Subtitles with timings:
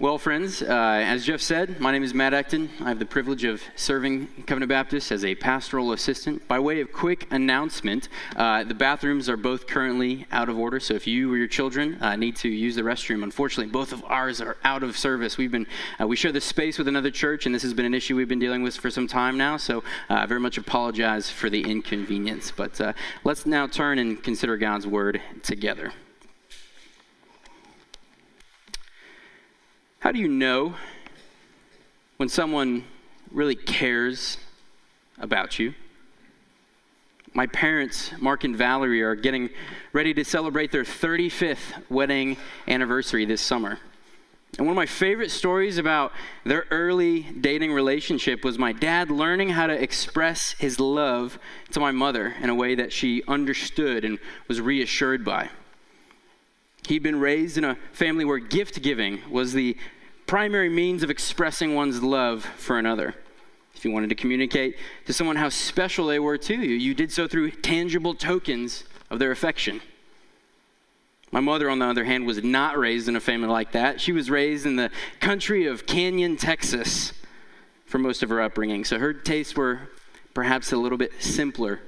[0.00, 2.68] Well, friends, uh, as Jeff said, my name is Matt Acton.
[2.80, 6.46] I have the privilege of serving Covenant Baptist as a pastoral assistant.
[6.48, 10.80] By way of quick announcement, uh, the bathrooms are both currently out of order.
[10.80, 14.02] So if you or your children uh, need to use the restroom, unfortunately, both of
[14.06, 15.38] ours are out of service.
[15.38, 15.68] We've been
[16.00, 18.28] uh, we share this space with another church, and this has been an issue we've
[18.28, 19.56] been dealing with for some time now.
[19.58, 22.50] So uh, I very much apologize for the inconvenience.
[22.50, 25.92] But uh, let's now turn and consider God's word together.
[30.04, 30.74] How do you know
[32.18, 32.84] when someone
[33.30, 34.36] really cares
[35.18, 35.72] about you?
[37.32, 39.48] My parents, Mark and Valerie, are getting
[39.94, 42.36] ready to celebrate their 35th wedding
[42.68, 43.78] anniversary this summer.
[44.58, 46.12] And one of my favorite stories about
[46.44, 51.38] their early dating relationship was my dad learning how to express his love
[51.70, 54.18] to my mother in a way that she understood and
[54.48, 55.48] was reassured by.
[56.88, 59.76] He'd been raised in a family where gift giving was the
[60.26, 63.14] primary means of expressing one's love for another.
[63.74, 67.12] If you wanted to communicate to someone how special they were to you, you did
[67.12, 69.80] so through tangible tokens of their affection.
[71.32, 74.00] My mother, on the other hand, was not raised in a family like that.
[74.00, 77.12] She was raised in the country of Canyon, Texas,
[77.86, 78.84] for most of her upbringing.
[78.84, 79.90] So her tastes were
[80.32, 81.80] perhaps a little bit simpler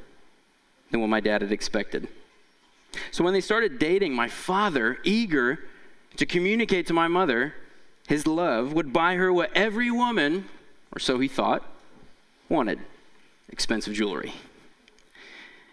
[0.90, 2.08] than what my dad had expected.
[3.10, 5.60] So when they started dating, my father, eager
[6.16, 7.54] to communicate to my mother
[8.06, 10.48] his love, would buy her what every woman,
[10.92, 11.64] or so he thought,
[12.48, 12.78] wanted
[13.48, 14.32] expensive jewelry.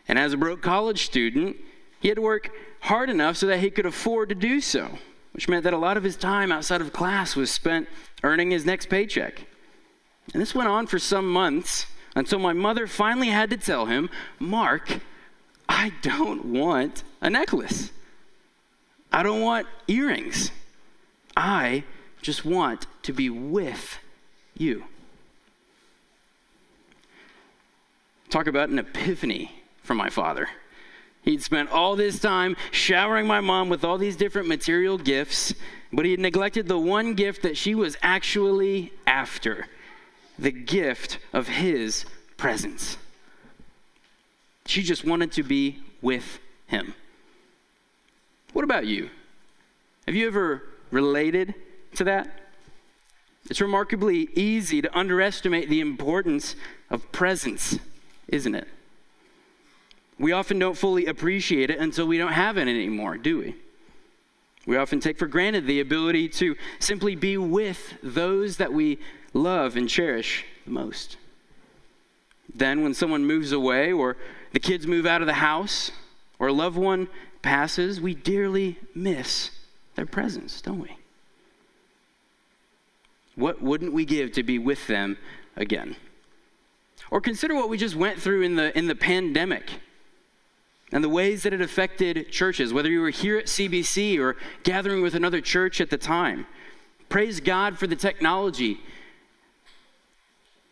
[0.08, 1.58] And as a broke college student,
[2.00, 4.98] he had to work hard enough so that he could afford to do so,
[5.32, 7.88] which meant that a lot of his time outside of class was spent
[8.24, 9.46] earning his next paycheck.
[10.34, 14.10] And this went on for some months until my mother finally had to tell him,
[14.40, 15.00] Mark,
[15.68, 17.92] I don't want a necklace.
[19.12, 20.52] I don't want earrings.
[21.36, 21.84] I
[22.24, 24.00] just want to be with
[24.58, 24.86] you.
[28.30, 29.52] Talk about an epiphany
[29.84, 30.50] from my father.
[31.22, 35.54] He'd spent all this time showering my mom with all these different material gifts,
[35.92, 39.68] but he had neglected the one gift that she was actually after
[40.40, 42.06] the gift of his
[42.38, 42.98] presence.
[44.66, 46.94] She just wanted to be with him.
[48.54, 49.10] What about you?
[50.08, 51.54] Have you ever related
[51.96, 52.30] to that?
[53.50, 56.56] It's remarkably easy to underestimate the importance
[56.90, 57.78] of presence,
[58.28, 58.68] isn't it?
[60.18, 63.56] We often don't fully appreciate it until we don't have it anymore, do we?
[64.66, 69.00] We often take for granted the ability to simply be with those that we
[69.34, 71.18] love and cherish the most.
[72.56, 74.16] Then, when someone moves away, or
[74.54, 75.92] the kids move out of the house,
[76.40, 77.08] or a loved one
[77.42, 79.52] passes, we dearly miss
[79.96, 80.98] their presence, don't we?
[83.36, 85.18] What wouldn't we give to be with them
[85.56, 85.96] again?
[87.10, 89.70] Or consider what we just went through in the, in the pandemic
[90.92, 95.02] and the ways that it affected churches, whether you were here at CBC or gathering
[95.02, 96.46] with another church at the time.
[97.10, 98.80] Praise God for the technology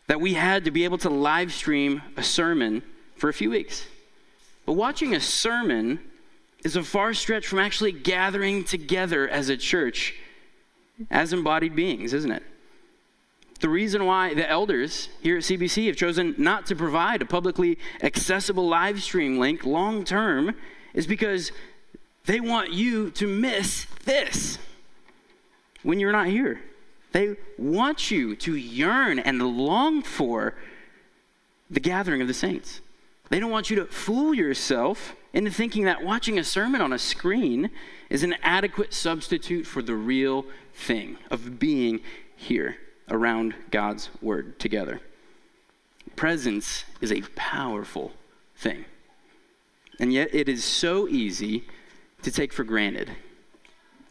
[0.06, 2.82] that we had to be able to live stream a sermon
[3.16, 3.86] for a few weeks.
[4.66, 5.98] But watching a sermon
[6.64, 10.14] is a far stretch from actually gathering together as a church
[11.10, 12.42] as embodied beings, isn't it?
[13.62, 17.78] The reason why the elders here at CBC have chosen not to provide a publicly
[18.02, 20.56] accessible live stream link long term
[20.94, 21.52] is because
[22.26, 24.58] they want you to miss this
[25.84, 26.60] when you're not here.
[27.12, 30.54] They want you to yearn and long for
[31.70, 32.80] the gathering of the saints.
[33.28, 36.98] They don't want you to fool yourself into thinking that watching a sermon on a
[36.98, 37.70] screen
[38.10, 42.00] is an adequate substitute for the real thing of being
[42.34, 42.76] here
[43.12, 45.00] around God's word together.
[46.16, 48.12] Presence is a powerful
[48.56, 48.84] thing.
[50.00, 51.64] And yet it is so easy
[52.22, 53.12] to take for granted.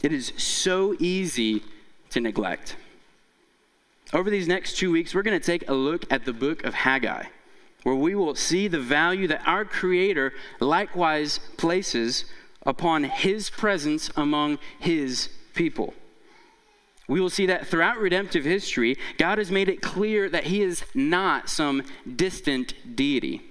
[0.01, 1.63] It is so easy
[2.11, 2.77] to neglect.
[4.13, 6.73] Over these next two weeks, we're going to take a look at the book of
[6.73, 7.25] Haggai,
[7.83, 12.25] where we will see the value that our Creator likewise places
[12.65, 15.93] upon His presence among His people.
[17.11, 20.85] We will see that throughout redemptive history, God has made it clear that He is
[20.95, 21.83] not some
[22.15, 23.41] distant deity.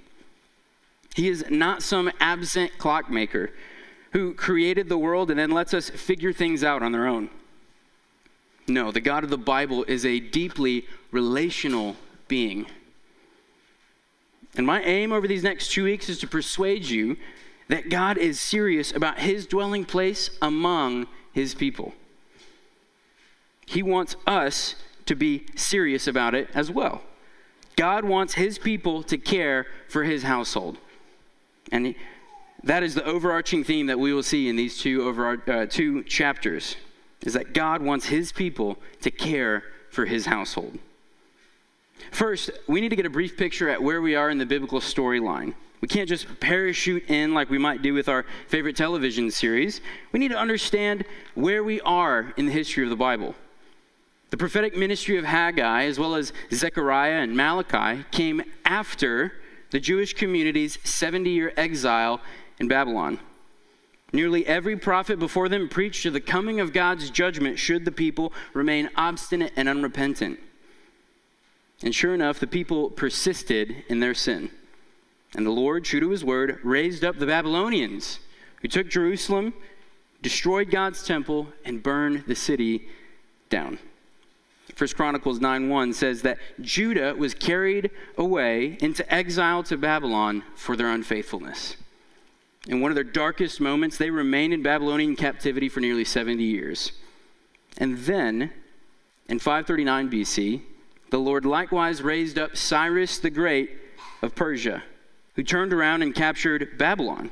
[1.15, 3.51] He is not some absent clockmaker
[4.13, 7.29] who created the world and then lets us figure things out on their own.
[8.67, 11.97] No, the God of the Bible is a deeply relational
[12.29, 12.65] being.
[14.57, 17.19] And my aim over these next two weeks is to persuade you
[17.69, 21.93] that God is serious about his dwelling place among his people.
[23.71, 24.75] He wants us
[25.07, 27.03] to be serious about it as well.
[27.77, 30.77] God wants his people to care for his household.
[31.71, 31.95] And
[32.65, 36.03] that is the overarching theme that we will see in these two, over, uh, two
[36.03, 36.75] chapters
[37.23, 39.63] is that God wants his people to care
[39.93, 40.77] for his household.
[42.11, 44.81] First, we need to get a brief picture at where we are in the biblical
[44.81, 45.55] storyline.
[45.81, 49.81] We can't just parachute in like we might do with our favorite television series.
[50.11, 51.05] We need to understand
[51.37, 53.37] where we are in the history of the Bible.
[54.31, 59.33] The prophetic ministry of Haggai, as well as Zechariah and Malachi, came after
[59.71, 62.21] the Jewish community's 70 year exile
[62.59, 63.19] in Babylon.
[64.13, 68.33] Nearly every prophet before them preached of the coming of God's judgment should the people
[68.55, 70.39] remain obstinate and unrepentant.
[71.83, 74.51] And sure enough, the people persisted in their sin.
[75.35, 78.19] And the Lord, true to his word, raised up the Babylonians,
[78.63, 79.55] who took Jerusalem,
[80.23, 82.89] destroyed God's temple, and burned the city
[83.49, 83.79] down.
[84.75, 90.89] First Chronicles 9:1 says that Judah was carried away into exile to Babylon for their
[90.89, 91.77] unfaithfulness.
[92.69, 96.93] In one of their darkest moments, they remained in Babylonian captivity for nearly 70 years.
[97.79, 98.53] And then,
[99.29, 100.63] in 539 BC,
[101.11, 103.71] the Lord likewise raised up Cyrus the Great
[104.23, 104.83] of Persia,
[105.35, 107.31] who turned around and captured Babylon.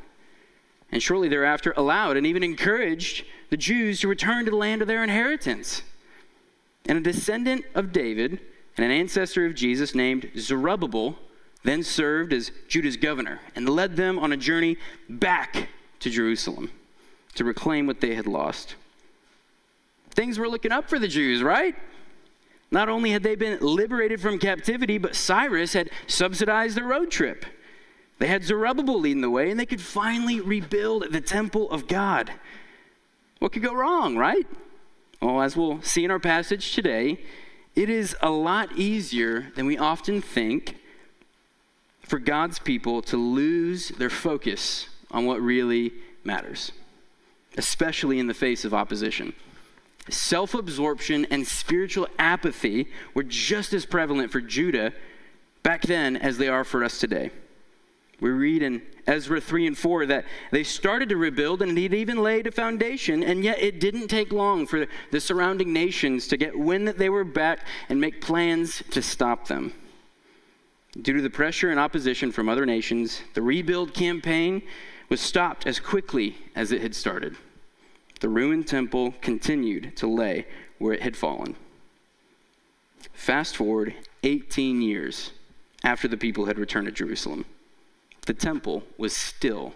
[0.90, 4.88] And shortly thereafter, allowed and even encouraged the Jews to return to the land of
[4.88, 5.82] their inheritance.
[6.88, 8.40] And a descendant of David
[8.76, 11.18] and an ancestor of Jesus named Zerubbabel
[11.62, 15.68] then served as Judah's governor and led them on a journey back
[16.00, 16.70] to Jerusalem
[17.34, 18.74] to reclaim what they had lost.
[20.10, 21.76] Things were looking up for the Jews, right?
[22.70, 27.44] Not only had they been liberated from captivity, but Cyrus had subsidized the road trip.
[28.18, 32.32] They had Zerubbabel leading the way, and they could finally rebuild the temple of God.
[33.38, 34.46] What could go wrong, right?
[35.20, 37.18] Well, as we'll see in our passage today,
[37.74, 40.76] it is a lot easier than we often think
[42.02, 45.92] for God's people to lose their focus on what really
[46.24, 46.72] matters,
[47.56, 49.32] especially in the face of opposition.
[50.08, 54.92] Self absorption and spiritual apathy were just as prevalent for Judah
[55.62, 57.30] back then as they are for us today.
[58.20, 62.22] We read in Ezra 3 and 4 that they started to rebuild and he'd even
[62.22, 66.58] laid a foundation, and yet it didn't take long for the surrounding nations to get
[66.58, 69.72] wind that they were back and make plans to stop them.
[71.00, 74.62] Due to the pressure and opposition from other nations, the rebuild campaign
[75.08, 77.36] was stopped as quickly as it had started.
[78.20, 80.46] The ruined temple continued to lay
[80.78, 81.54] where it had fallen.
[83.12, 83.94] Fast forward
[84.24, 85.30] 18 years
[85.84, 87.44] after the people had returned to Jerusalem,
[88.28, 89.74] the temple was still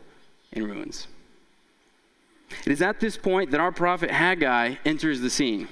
[0.53, 1.09] in ruins.
[2.65, 5.69] It is at this point that our prophet Haggai enters the scene.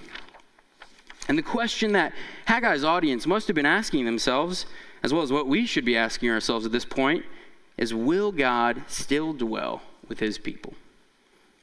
[1.29, 2.12] And the question that
[2.47, 4.65] Haggai's audience must have been asking themselves
[5.03, 7.25] as well as what we should be asking ourselves at this point,
[7.77, 10.75] is will God still dwell with his people?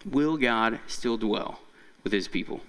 [0.06, 1.60] Will God still dwell
[2.04, 2.62] with his people?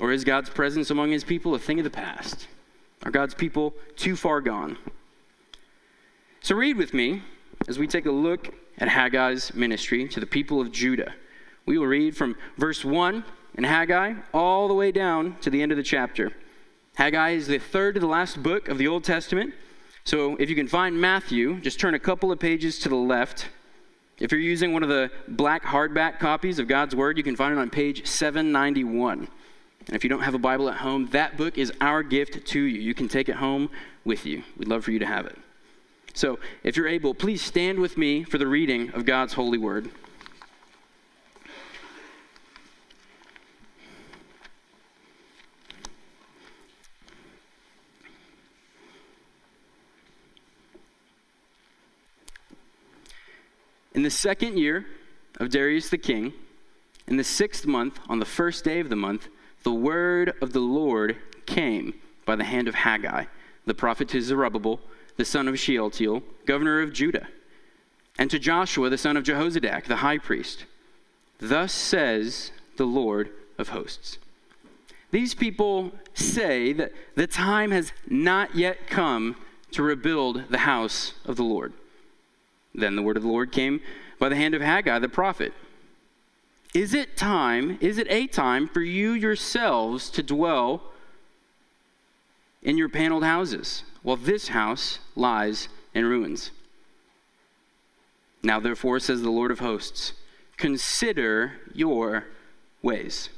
[0.00, 2.48] Or is God's presence among his people a thing of the past?
[3.04, 4.78] Are God's people too far gone?
[6.44, 7.22] So read with me
[7.68, 11.14] as we take a look at Haggai's ministry to the people of Judah.
[11.66, 13.22] We will read from verse 1
[13.54, 16.32] in Haggai all the way down to the end of the chapter.
[16.96, 19.54] Haggai is the third to the last book of the Old Testament.
[20.02, 23.48] So if you can find Matthew, just turn a couple of pages to the left.
[24.18, 27.56] If you're using one of the black hardback copies of God's Word, you can find
[27.56, 29.28] it on page 791.
[29.86, 32.60] And if you don't have a Bible at home, that book is our gift to
[32.60, 32.80] you.
[32.80, 33.70] You can take it home
[34.04, 34.42] with you.
[34.56, 35.38] We'd love for you to have it.
[36.14, 39.90] So if you're able, please stand with me for the reading of God's holy word.
[53.94, 54.86] In the second year
[55.38, 56.32] of Darius the king,
[57.06, 59.28] in the sixth month, on the first day of the month,
[59.64, 63.26] the word of the Lord came by the hand of Haggai,
[63.66, 64.80] the prophet to Zerubbabel,
[65.16, 67.28] the son of Shealtiel, governor of Judah,
[68.18, 70.64] and to Joshua, the son of Jehozadak, the high priest.
[71.38, 74.18] Thus says the Lord of hosts.
[75.10, 79.36] These people say that the time has not yet come
[79.72, 81.72] to rebuild the house of the Lord.
[82.74, 83.80] Then the word of the Lord came
[84.18, 85.52] by the hand of Haggai the prophet.
[86.74, 90.91] Is it time, is it a time for you yourselves to dwell
[92.62, 96.50] in your paneled houses, while this house lies in ruins?
[98.42, 100.14] Now, therefore, says the Lord of hosts,
[100.56, 102.24] consider your
[102.82, 103.28] ways.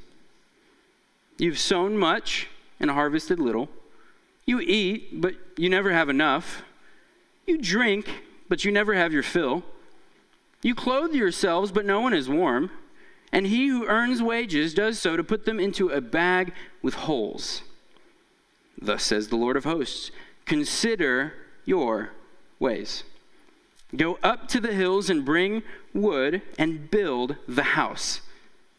[1.37, 2.49] You've sown much
[2.81, 3.69] and harvested little.
[4.47, 6.63] You eat, but you never have enough.
[7.47, 9.63] You drink, but you never have your fill.
[10.63, 12.71] You clothe yourselves, but no one is warm.
[13.33, 16.53] And he who earns wages does so to put them into a bag
[16.83, 17.63] with holes.
[18.81, 20.11] Thus says the Lord of hosts
[20.47, 21.33] Consider
[21.65, 22.11] your
[22.59, 23.05] ways.
[23.97, 25.63] Go up to the hills and bring
[25.93, 28.21] wood and build the house,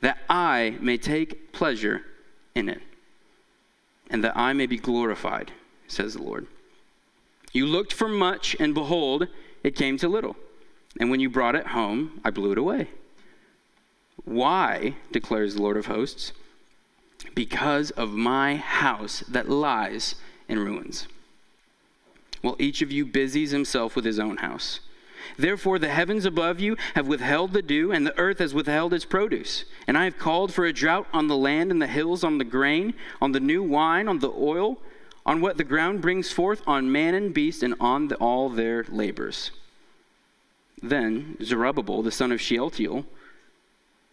[0.01, 2.03] that I may take pleasure
[2.53, 2.81] in it,
[4.09, 5.51] and that I may be glorified,
[5.87, 6.47] says the Lord.
[7.53, 9.27] You looked for much, and behold,
[9.63, 10.35] it came to little.
[10.99, 12.89] And when you brought it home, I blew it away.
[14.25, 16.33] Why, declares the Lord of hosts?
[17.34, 20.15] Because of my house that lies
[20.48, 21.08] in ruins.
[22.44, 24.79] Well, each of you busies himself with his own house.
[25.38, 29.05] Therefore, the heavens above you have withheld the dew, and the earth has withheld its
[29.05, 29.65] produce.
[29.88, 32.44] And I have called for a drought on the land and the hills, on the
[32.44, 34.77] grain, on the new wine, on the oil,
[35.25, 38.86] on what the ground brings forth, on man and beast, and on the, all their
[38.88, 39.51] labors.
[40.82, 43.05] Then Zerubbabel, the son of Shealtiel,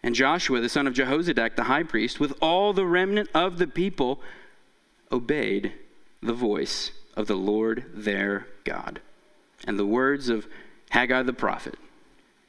[0.03, 3.67] and Joshua, the son of Jehozadak, the high priest, with all the remnant of the
[3.67, 4.21] people,
[5.11, 5.73] obeyed
[6.21, 9.01] the voice of the Lord their God
[9.67, 10.47] and the words of
[10.91, 11.77] Haggai the prophet,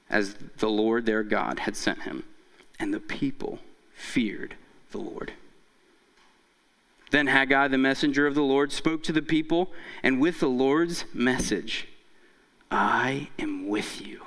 [0.09, 2.23] as the Lord their God had sent him.
[2.79, 3.59] And the people
[3.93, 4.55] feared
[4.91, 5.33] the Lord.
[7.11, 11.05] Then Haggai, the messenger of the Lord, spoke to the people, and with the Lord's
[11.13, 11.87] message,
[12.71, 14.23] I am with you,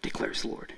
[0.00, 0.74] declares the Lord.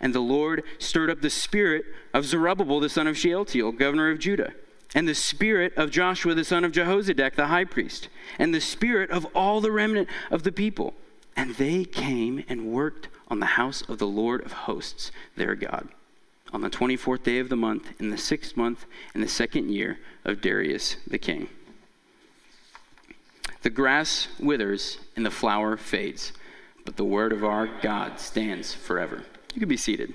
[0.00, 4.18] And the Lord stirred up the spirit of Zerubbabel, the son of Shealtiel, governor of
[4.18, 4.52] Judah,
[4.94, 9.10] and the spirit of Joshua, the son of Jehozadak, the high priest, and the spirit
[9.10, 10.94] of all the remnant of the people
[11.36, 15.88] and they came and worked on the house of the Lord of hosts, their God,
[16.52, 19.98] on the 24th day of the month, in the sixth month, in the second year
[20.24, 21.48] of Darius the king.
[23.62, 26.32] The grass withers and the flower fades,
[26.84, 29.22] but the word of our God stands forever.
[29.54, 30.14] You can be seated.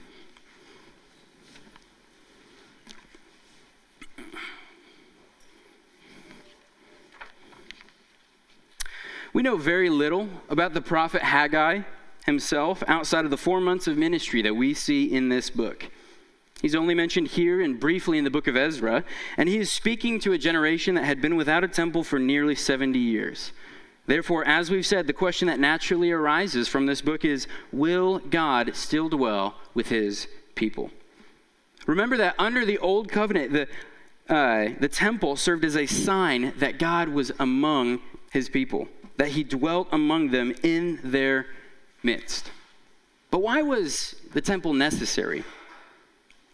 [9.33, 11.81] We know very little about the prophet Haggai
[12.25, 15.89] himself outside of the four months of ministry that we see in this book.
[16.61, 19.03] He's only mentioned here and briefly in the book of Ezra,
[19.35, 22.55] and he is speaking to a generation that had been without a temple for nearly
[22.55, 23.51] 70 years.
[24.07, 28.75] Therefore, as we've said, the question that naturally arises from this book is Will God
[28.75, 30.91] still dwell with his people?
[31.87, 33.67] Remember that under the old covenant, the,
[34.33, 37.99] uh, the temple served as a sign that God was among
[38.31, 41.47] his people that he dwelt among them in their
[42.03, 42.51] midst.
[43.31, 45.43] But why was the temple necessary?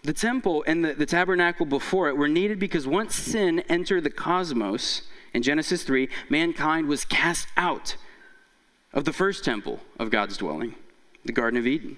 [0.04, 4.10] The temple and the, the, tabernacle before it were needed because once sin entered the
[4.10, 7.96] cosmos in Genesis 3, mankind was cast out
[8.94, 10.76] of the first temple of God's dwelling,
[11.24, 11.98] the Garden of Eden.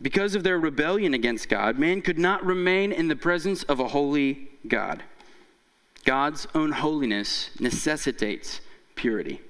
[0.00, 3.88] Because of their rebellion against God, man could not remain in the presence of a
[3.88, 5.02] holy God.
[6.04, 8.60] God's own holiness necessitates
[8.94, 9.40] purity.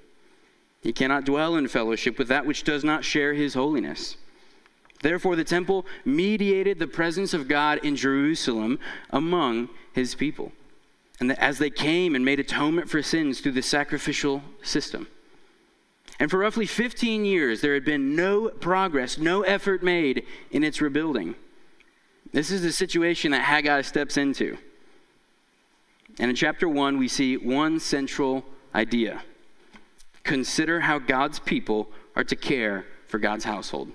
[0.80, 4.16] He cannot dwell in fellowship with that which does not share his holiness.
[5.02, 8.78] Therefore, the temple mediated the presence of God in Jerusalem
[9.11, 10.52] among his people.
[11.20, 15.08] And as they came and made atonement for sins through the sacrificial system.
[16.18, 20.80] And for roughly 15 years, there had been no progress, no effort made in its
[20.80, 21.35] rebuilding.
[22.32, 24.58] This is the situation that Haggai steps into.
[26.18, 28.44] And in chapter 1, we see one central
[28.75, 29.23] idea
[30.23, 33.92] consider how God's people are to care for God's household.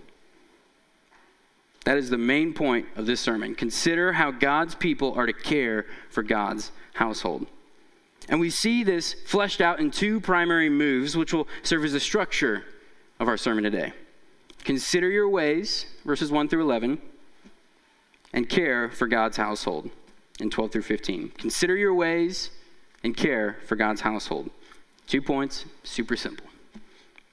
[1.85, 3.55] That is the main point of this sermon.
[3.55, 7.47] Consider how God's people are to care for God's household.
[8.29, 11.99] And we see this fleshed out in two primary moves, which will serve as the
[11.99, 12.65] structure
[13.19, 13.93] of our sermon today.
[14.63, 17.01] Consider your ways, verses 1 through 11,
[18.33, 19.89] and care for God's household
[20.39, 21.29] in 12 through 15.
[21.37, 22.51] Consider your ways
[23.03, 24.51] and care for God's household.
[25.07, 26.45] Two points, super simple.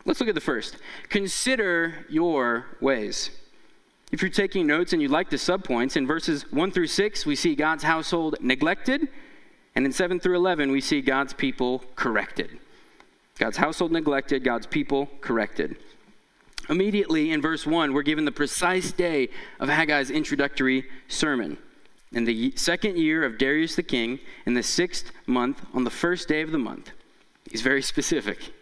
[0.05, 0.79] Let's look at the first.
[1.11, 3.31] Consider your ways.
[4.11, 7.37] If you're taking notes and you'd like the subpoints, in verses 1 through 6, we
[7.37, 9.09] see God's household neglected,
[9.75, 12.59] and in 7 through 11, we see God's people corrected.
[13.39, 15.77] God's household neglected, God's people corrected.
[16.71, 19.29] Immediately in verse 1, we're given the precise day
[19.61, 21.59] of Haggai's introductory sermon.
[22.13, 26.29] In the second year of Darius the king, in the sixth month, on the first
[26.29, 26.93] day of the month,
[27.51, 28.53] He's very specific.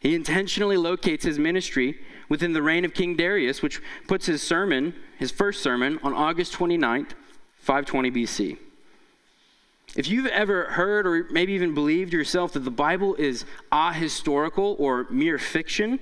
[0.00, 4.94] He intentionally locates his ministry within the reign of King Darius, which puts his sermon,
[5.18, 7.10] his first sermon, on August 29th,
[7.58, 8.58] 520 BC.
[9.96, 15.06] If you've ever heard or maybe even believed yourself that the Bible is ahistorical or
[15.10, 15.98] mere fiction,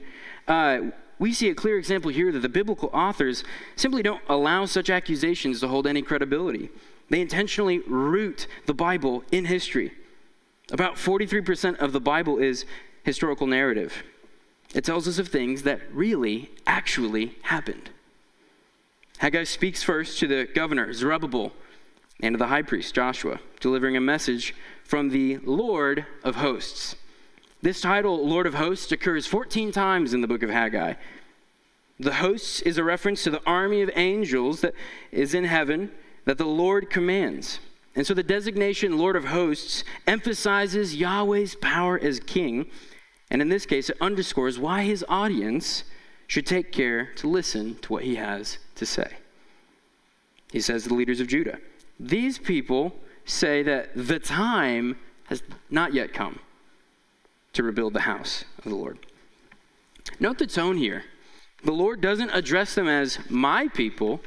[0.48, 0.80] uh,
[1.18, 3.42] we see a clear example here that the biblical authors
[3.74, 6.68] simply don't allow such accusations to hold any credibility.
[7.08, 9.92] They intentionally root the Bible in history.
[10.72, 12.66] About 43% of the Bible is
[13.06, 14.02] historical narrative.
[14.74, 17.88] It tells us of things that really, actually happened.
[19.18, 21.52] Haggai speaks first to the governor, Zerubbabel,
[22.20, 26.96] and to the high priest, Joshua, delivering a message from the Lord of hosts.
[27.62, 30.94] This title, Lord of Hosts, occurs 14 times in the book of Haggai.
[32.00, 34.74] The hosts is a reference to the army of angels that
[35.12, 35.92] is in heaven
[36.24, 37.60] that the Lord commands.
[37.94, 42.66] And so the designation Lord of Hosts emphasizes Yahweh's power as king.
[43.30, 45.84] And in this case, it underscores why his audience
[46.26, 49.16] should take care to listen to what he has to say.
[50.52, 51.58] He says to the leaders of Judah,
[51.98, 56.38] These people say that the time has not yet come
[57.52, 58.98] to rebuild the house of the Lord.
[60.20, 61.04] Note the tone here.
[61.64, 64.20] The Lord doesn't address them as my people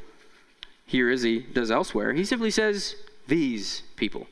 [0.86, 2.13] here as he does elsewhere.
[2.13, 2.96] He simply says,
[3.27, 4.27] these people.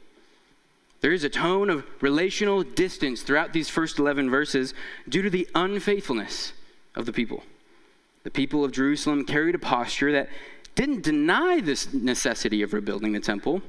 [1.02, 4.74] There is a tone of relational distance throughout these first 11 verses
[5.08, 6.54] due to the unfaithfulness
[6.96, 7.44] of the people.
[8.24, 10.30] The people of Jerusalem carried a posture that
[10.76, 13.62] didn't deny this necessity of rebuilding the temple.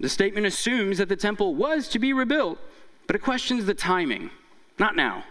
[0.00, 2.58] The statement assumes that the temple was to be rebuilt,
[3.06, 4.30] but it questions the timing.
[4.78, 5.24] Not now.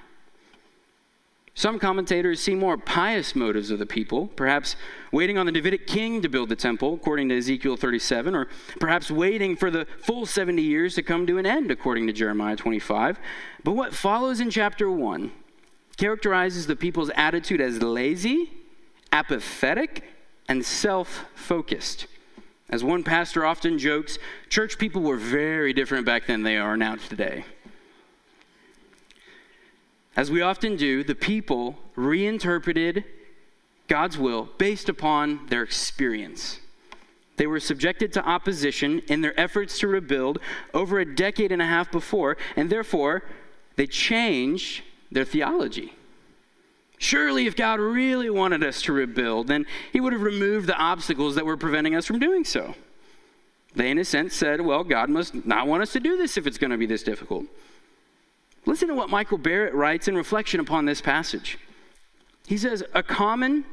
[1.61, 4.75] Some commentators see more pious motives of the people, perhaps
[5.11, 8.47] waiting on the Davidic king to build the temple, according to Ezekiel 37, or
[8.79, 12.55] perhaps waiting for the full 70 years to come to an end, according to Jeremiah
[12.55, 13.19] 25.
[13.63, 15.31] But what follows in chapter 1
[15.97, 18.49] characterizes the people's attitude as lazy,
[19.11, 20.03] apathetic,
[20.49, 22.07] and self focused.
[22.71, 24.17] As one pastor often jokes,
[24.49, 27.45] church people were very different back then than they are now today.
[30.15, 33.05] As we often do, the people reinterpreted
[33.87, 36.59] God's will based upon their experience.
[37.37, 40.39] They were subjected to opposition in their efforts to rebuild
[40.73, 43.23] over a decade and a half before, and therefore
[43.77, 45.93] they changed their theology.
[46.97, 51.33] Surely, if God really wanted us to rebuild, then He would have removed the obstacles
[51.35, 52.75] that were preventing us from doing so.
[53.73, 56.45] They, in a sense, said, Well, God must not want us to do this if
[56.45, 57.45] it's going to be this difficult.
[58.65, 61.57] Listen to what Michael Barrett writes in reflection upon this passage.
[62.45, 63.65] He says, A common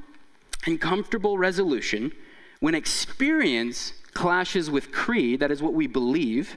[0.66, 2.12] and comfortable resolution
[2.60, 6.56] when experience clashes with creed, that is what we believe,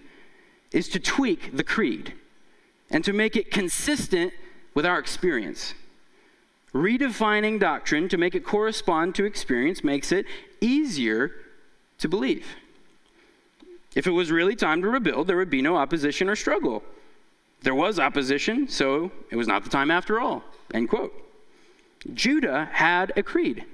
[0.72, 2.14] is to tweak the creed
[2.90, 4.34] and to make it consistent
[4.74, 5.74] with our experience.
[6.74, 10.26] Redefining doctrine to make it correspond to experience makes it
[10.62, 11.32] easier
[11.98, 12.48] to believe.
[13.94, 16.82] If it was really time to rebuild, there would be no opposition or struggle.
[17.62, 20.44] There was opposition, so it was not the time after all.
[20.74, 21.14] End quote.
[22.14, 23.66] Judah had a creed.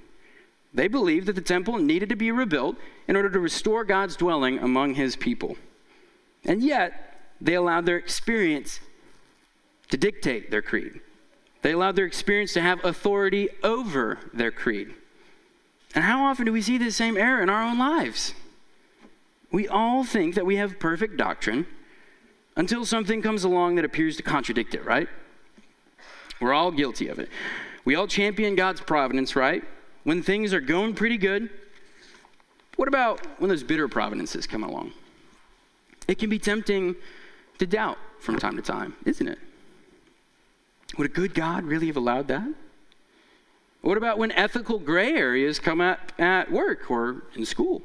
[0.74, 2.76] They believed that the temple needed to be rebuilt
[3.08, 5.58] in order to restore God's dwelling among his people.
[6.44, 8.80] And yet, they allowed their experience
[9.90, 11.00] to dictate their creed.
[11.62, 14.94] They allowed their experience to have authority over their creed.
[15.96, 18.34] And how often do we see this same error in our own lives?
[19.52, 21.66] We all think that we have perfect doctrine
[22.58, 25.08] until something comes along that appears to contradict it, right?
[26.42, 27.30] We're all guilty of it.
[27.86, 29.64] We all champion God's providence, right?
[30.04, 31.50] When things are going pretty good.
[32.76, 34.92] What about when those bitter providences come along?
[36.08, 36.96] It can be tempting
[37.60, 39.40] to doubt from time to time, isn't it?
[40.98, 42.48] Would a good God really have allowed that?
[43.82, 47.84] What about when ethical gray areas come up at work or in school?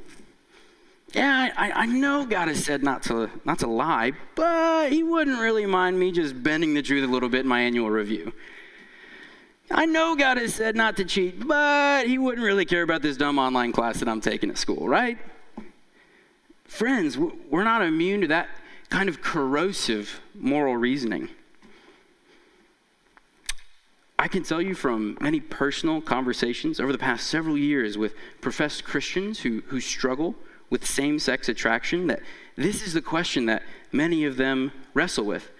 [1.14, 5.38] Yeah, I, I know God has said not to, not to lie, but He wouldn't
[5.40, 8.32] really mind me just bending the truth a little bit in my annual review.
[9.70, 13.16] I know God has said not to cheat, but He wouldn't really care about this
[13.16, 15.18] dumb online class that I'm taking at school, right?
[16.64, 18.48] Friends, we're not immune to that
[18.88, 21.28] kind of corrosive moral reasoning.
[24.18, 28.84] I can tell you from many personal conversations over the past several years with professed
[28.84, 30.34] Christians who, who struggle
[30.72, 32.20] with same sex attraction that
[32.56, 35.50] this is the question that many of them wrestle with.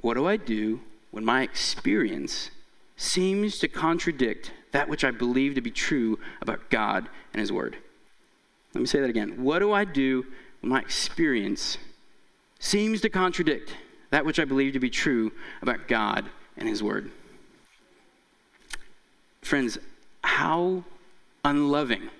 [0.00, 0.80] What do I do
[1.12, 2.50] when my experience
[2.96, 7.76] seems to contradict that which I believe to be true about God and His Word?
[8.74, 9.44] Let me say that again.
[9.44, 10.26] What do I do
[10.60, 11.78] when my experience
[12.58, 13.76] seems to contradict
[14.10, 15.30] that which I believe to be true
[15.62, 16.24] about God
[16.56, 17.12] and His Word?
[19.40, 19.78] Friends,
[20.24, 20.82] how
[21.44, 22.10] unloving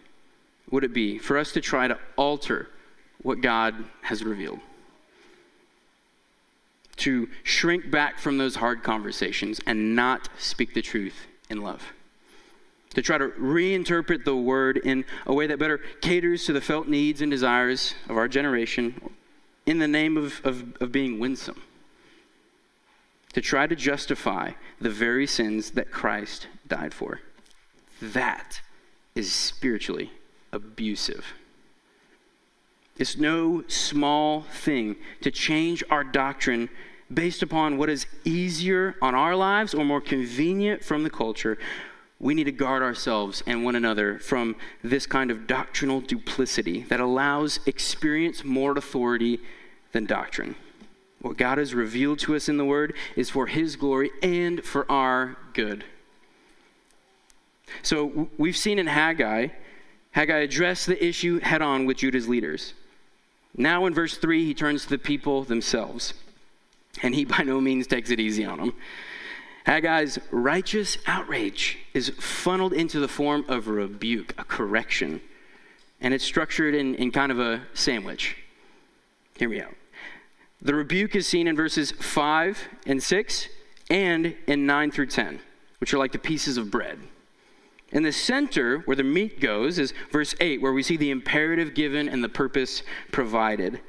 [0.70, 2.68] would it be for us to try to alter
[3.22, 4.60] what God has revealed?
[6.98, 11.82] to shrink back from those hard conversations and not speak the truth in love.
[12.94, 16.88] To try to reinterpret the word in a way that better caters to the felt
[16.88, 19.00] needs and desires of our generation
[19.66, 21.62] in the name of, of, of being winsome.
[23.34, 27.20] To try to justify the very sins that Christ died for.
[28.00, 28.60] That
[29.14, 30.10] is spiritually
[30.52, 31.24] abusive.
[32.98, 36.68] It's no small thing to change our doctrine
[37.12, 41.58] based upon what is easier on our lives or more convenient from the culture.
[42.20, 47.00] We need to guard ourselves and one another from this kind of doctrinal duplicity that
[47.00, 49.38] allows experience more authority
[49.92, 50.56] than doctrine.
[51.20, 54.90] What God has revealed to us in the Word is for His glory and for
[54.90, 55.84] our good.
[57.82, 59.48] So we've seen in Haggai,
[60.12, 62.74] Haggai addressed the issue head on with Judah's leaders.
[63.56, 66.14] Now in verse 3, he turns to the people themselves,
[67.02, 68.74] and he by no means takes it easy on them.
[69.64, 75.20] Haggai's righteous outrage is funneled into the form of rebuke, a correction,
[76.00, 78.36] and it's structured in, in kind of a sandwich.
[79.36, 79.68] Here we go.
[80.62, 83.48] The rebuke is seen in verses 5 and 6
[83.90, 85.40] and in 9 through 10,
[85.78, 86.98] which are like the pieces of bread.
[87.90, 91.74] In the center, where the meat goes, is verse 8, where we see the imperative
[91.74, 93.80] given and the purpose provided.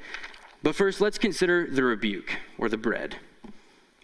[0.62, 3.16] But first, let's consider the rebuke, or the bread.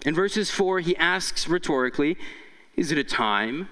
[0.05, 2.17] In verses 4, he asks rhetorically,
[2.77, 3.69] Is it a time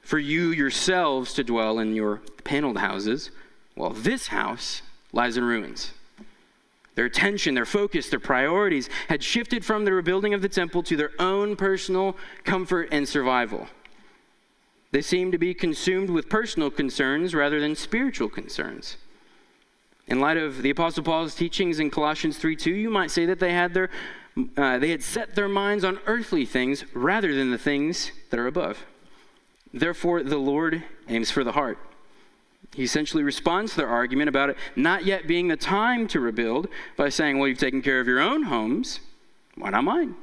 [0.00, 3.30] for you yourselves to dwell in your paneled houses?
[3.76, 5.92] Well, this house lies in ruins.
[6.94, 10.96] Their attention, their focus, their priorities had shifted from the rebuilding of the temple to
[10.96, 13.68] their own personal comfort and survival.
[14.90, 18.96] They seem to be consumed with personal concerns rather than spiritual concerns.
[20.06, 23.38] In light of the Apostle Paul's teachings in Colossians 3 2, you might say that
[23.38, 23.90] they had, their,
[24.56, 28.46] uh, they had set their minds on earthly things rather than the things that are
[28.46, 28.86] above.
[29.74, 31.78] Therefore, the Lord aims for the heart.
[32.74, 36.68] He essentially responds to their argument about it not yet being the time to rebuild
[36.96, 39.00] by saying, Well, you've taken care of your own homes.
[39.56, 40.14] Why not mine?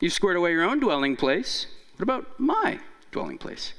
[0.00, 1.66] You've squared away your own dwelling place.
[1.96, 2.80] What about my
[3.14, 3.72] dwelling place.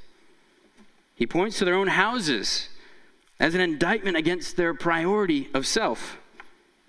[1.13, 2.69] He points to their own houses
[3.39, 6.17] as an indictment against their priority of self.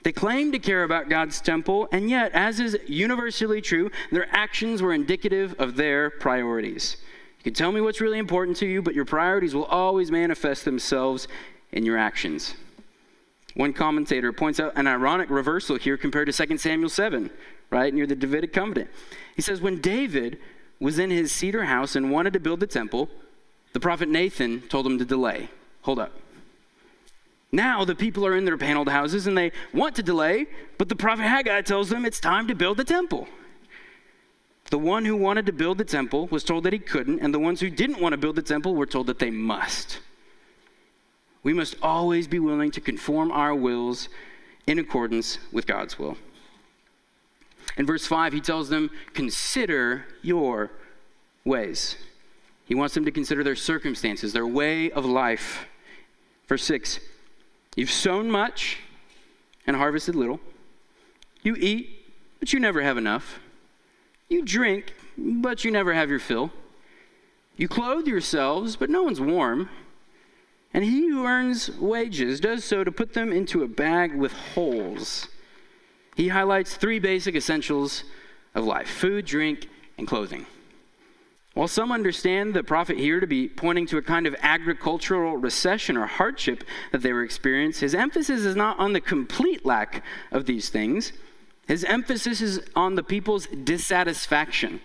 [0.05, 4.81] They claim to care about God's temple, and yet, as is universally true, their actions
[4.81, 6.97] were indicative of their priorities.
[7.39, 10.65] You can tell me what's really important to you, but your priorities will always manifest
[10.65, 11.27] themselves
[11.73, 12.55] in your actions.
[13.55, 17.29] One commentator points out an ironic reversal here compared to 2 Samuel 7,
[17.71, 18.89] right, near the Davidic covenant.
[19.35, 20.39] He says, When David
[20.81, 23.09] was in his cedar house and wanted to build the temple,
[23.73, 25.49] the prophet Nathan told him to delay.
[25.83, 26.13] Hold up.
[27.53, 30.47] Now the people are in their paneled houses and they want to delay,
[30.79, 33.29] but the prophet Haggai tells them it's time to build the temple.
[34.71, 37.39] The one who wanted to build the temple was told that he couldn't, and the
[37.39, 40.01] ones who didn't want to build the temple were told that they must.
[41.45, 44.09] We must always be willing to conform our wills
[44.67, 46.17] in accordance with God's will.
[47.77, 50.71] In verse 5, he tells them, Consider your
[51.45, 51.97] ways.
[52.65, 55.67] He wants them to consider their circumstances, their way of life.
[56.49, 57.01] Verse 6
[57.77, 58.79] You've sown much
[59.67, 60.41] and harvested little.
[61.43, 61.91] You eat,
[62.41, 63.39] but you never have enough.
[64.29, 66.51] You drink, but you never have your fill.
[67.57, 69.69] You clothe yourselves, but no one's warm.
[70.75, 75.29] And he who earns wages does so to put them into a bag with holes
[76.17, 78.03] he highlights three basic essentials
[78.55, 80.47] of life food, drink, and clothing.
[81.53, 85.97] While some understand the prophet here to be pointing to a kind of agricultural recession
[85.97, 90.03] or hardship that they were experiencing, his emphasis is not on the complete lack
[90.33, 91.13] of these things.
[91.69, 94.81] His emphasis is on the people's dissatisfaction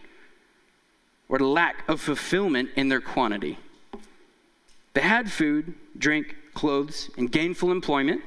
[1.30, 3.58] or lack of fulfillment in their quantity.
[4.94, 8.22] They had food, drink, clothes, and gainful employment,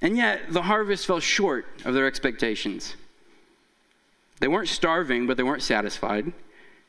[0.00, 2.94] and yet, the harvest fell short of their expectations.
[4.40, 6.32] They weren't starving, but they weren't satisfied.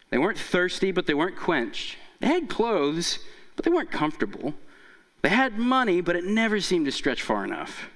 [0.09, 1.97] They weren't thirsty, but they weren't quenched.
[2.19, 3.19] They had clothes,
[3.55, 4.53] but they weren't comfortable.
[5.21, 7.89] They had money, but it never seemed to stretch far enough.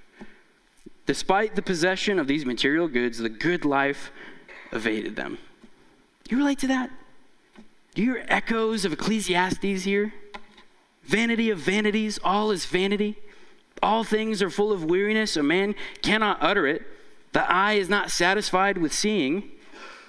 [1.05, 4.11] Despite the possession of these material goods, the good life
[4.71, 5.37] evaded them.
[6.23, 6.89] Do you relate to that?
[7.93, 10.13] Do you hear echoes of Ecclesiastes here?
[11.03, 13.17] Vanity of vanities, all is vanity.
[13.83, 16.83] All things are full of weariness, a man cannot utter it.
[17.33, 19.51] The eye is not satisfied with seeing,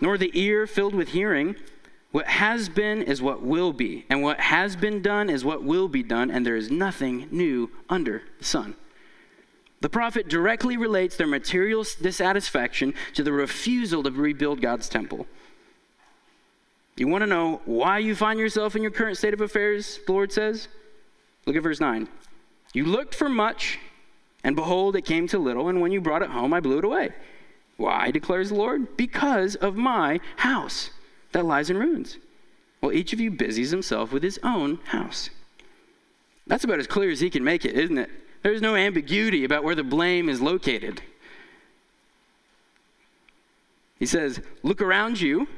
[0.01, 1.57] nor the ear filled with hearing.
[2.13, 5.89] What has been is what will be, and what has been done is what will
[5.89, 8.77] be done, and there is nothing new under the sun.
[9.81, 15.27] The prophet directly relates their material dissatisfaction to the refusal to rebuild God's temple.
[16.97, 20.13] You want to know why you find yourself in your current state of affairs, the
[20.13, 20.69] Lord says?
[21.45, 22.07] Look at verse 9.
[22.75, 23.79] You looked for much,
[24.43, 26.85] and behold, it came to little, and when you brought it home, I blew it
[26.85, 27.13] away.
[27.77, 28.97] Why, declares the Lord?
[28.97, 30.91] Because of my house
[31.33, 32.19] that lies in ruins.
[32.81, 35.31] Well, each of you busies himself with his own house.
[36.47, 38.11] That's about as clear as he can make it, isn't it?
[38.43, 41.01] There's no ambiguity about where the blame is located.
[43.99, 45.49] He says, Look around you.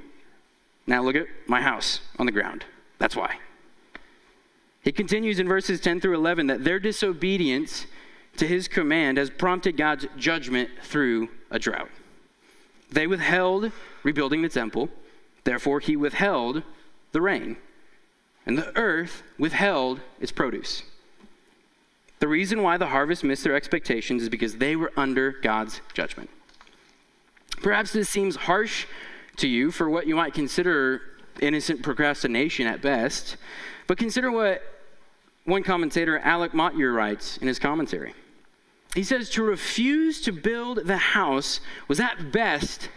[0.86, 2.64] Now look at my house on the ground.
[2.98, 3.38] That's why.
[4.86, 7.86] He continues in verses 10 through 11 that their disobedience
[8.36, 11.88] to his command has prompted God's judgment through a drought.
[12.92, 13.72] They withheld
[14.04, 14.88] rebuilding the temple,
[15.42, 16.62] therefore, he withheld
[17.10, 17.56] the rain,
[18.46, 20.84] and the earth withheld its produce.
[22.20, 26.30] The reason why the harvest missed their expectations is because they were under God's judgment.
[27.60, 28.86] Perhaps this seems harsh
[29.38, 31.02] to you for what you might consider
[31.40, 33.36] innocent procrastination at best,
[33.88, 34.62] but consider what
[35.46, 38.14] one commentator, Alec Motyer, writes in his commentary.
[38.94, 42.88] He says to refuse to build the house was at best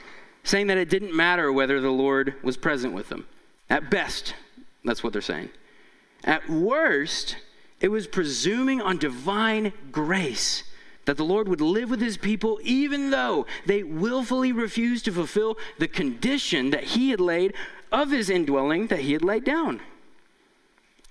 [0.43, 3.27] saying that it didn't matter whether the Lord was present with them.
[3.69, 4.33] At best,
[4.83, 5.49] that's what they're saying.
[6.23, 7.37] At worst,
[7.81, 10.63] it was presuming on divine grace
[11.05, 15.57] that the Lord would live with his people even though they willfully refused to fulfill
[15.77, 17.53] the condition that he had laid
[17.91, 19.81] of his indwelling that he had laid down.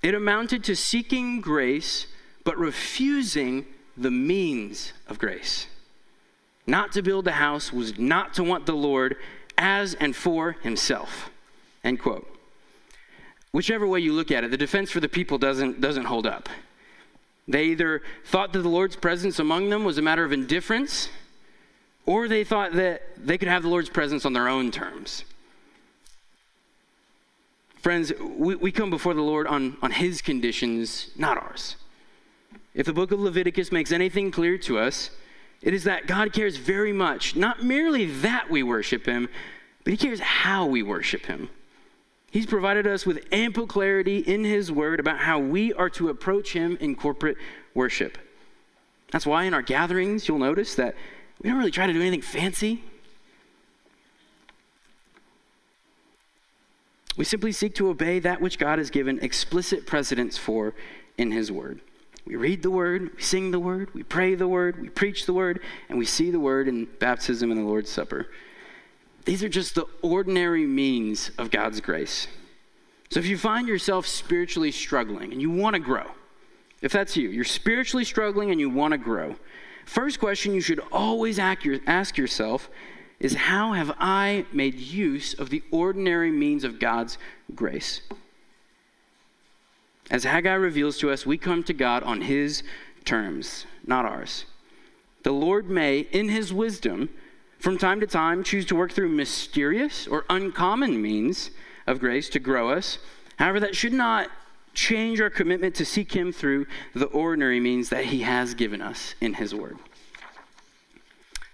[0.02, 2.06] It amounted to seeking grace
[2.44, 5.66] but refusing the means of grace.
[6.66, 9.16] Not to build a house was not to want the Lord
[9.56, 11.30] as and for himself.
[11.82, 12.26] End quote.
[13.52, 16.48] Whichever way you look at it, the defense for the people doesn't, doesn't hold up.
[17.48, 21.08] They either thought that the Lord's presence among them was a matter of indifference,
[22.04, 25.24] or they thought that they could have the Lord's presence on their own terms.
[27.80, 31.76] Friends, we, we come before the Lord on, on His conditions, not ours.
[32.74, 35.10] If the book of Leviticus makes anything clear to us,
[35.62, 39.28] it is that God cares very much, not merely that we worship Him,
[39.84, 41.50] but He cares how we worship Him.
[42.30, 46.52] He's provided us with ample clarity in His Word about how we are to approach
[46.52, 47.36] Him in corporate
[47.74, 48.18] worship.
[49.12, 50.94] That's why in our gatherings, you'll notice that
[51.40, 52.82] we don't really try to do anything fancy.
[57.18, 60.72] We simply seek to obey that which God has given explicit precedence for
[61.18, 61.80] in His Word.
[62.24, 65.32] We read the word, we sing the word, we pray the word, we preach the
[65.32, 68.26] word, and we see the word in baptism and the Lord's Supper.
[69.24, 72.28] These are just the ordinary means of God's grace.
[73.10, 76.04] So if you find yourself spiritually struggling and you want to grow,
[76.82, 79.34] if that's you, you're spiritually struggling and you want to grow,
[79.86, 82.68] first question you should always ask yourself
[83.20, 87.18] is how have I made use of the ordinary means of God's
[87.54, 88.02] grace?
[90.10, 92.62] As Haggai reveals to us, we come to God on His
[93.04, 94.46] terms, not ours.
[95.22, 97.10] The Lord may, in His wisdom,
[97.58, 101.50] from time to time choose to work through mysterious or uncommon means
[101.86, 102.98] of grace to grow us.
[103.36, 104.30] However, that should not
[104.74, 109.14] change our commitment to seek Him through the ordinary means that He has given us
[109.20, 109.76] in His Word.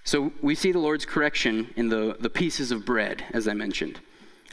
[0.04, 4.00] So we see the Lord's correction in the, the pieces of bread, as I mentioned.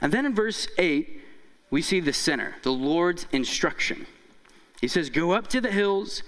[0.01, 1.21] And then in verse 8,
[1.69, 4.07] we see the center, the Lord's instruction.
[4.79, 6.23] He says, Go up to the hills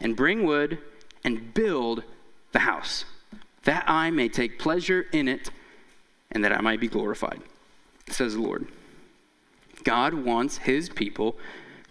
[0.00, 0.78] and bring wood
[1.24, 2.04] and build
[2.52, 3.04] the house,
[3.64, 5.50] that I may take pleasure in it
[6.30, 7.40] and that I might be glorified,
[8.08, 8.68] says the Lord.
[9.82, 11.36] God wants his people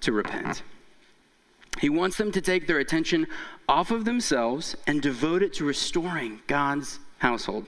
[0.01, 0.61] to repent.
[1.79, 3.27] He wants them to take their attention
[3.67, 7.67] off of themselves and devote it to restoring God's household.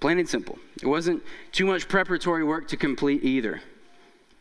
[0.00, 0.58] Plain and simple.
[0.82, 3.60] It wasn't too much preparatory work to complete either.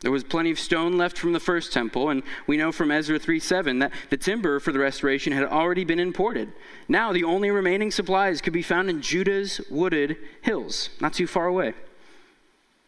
[0.02, 3.18] There was plenty of stone left from the first temple, and we know from Ezra
[3.18, 6.54] 3 7 that the timber for the restoration had already been imported.
[6.88, 11.48] Now, the only remaining supplies could be found in Judah's wooded hills, not too far
[11.48, 11.74] away.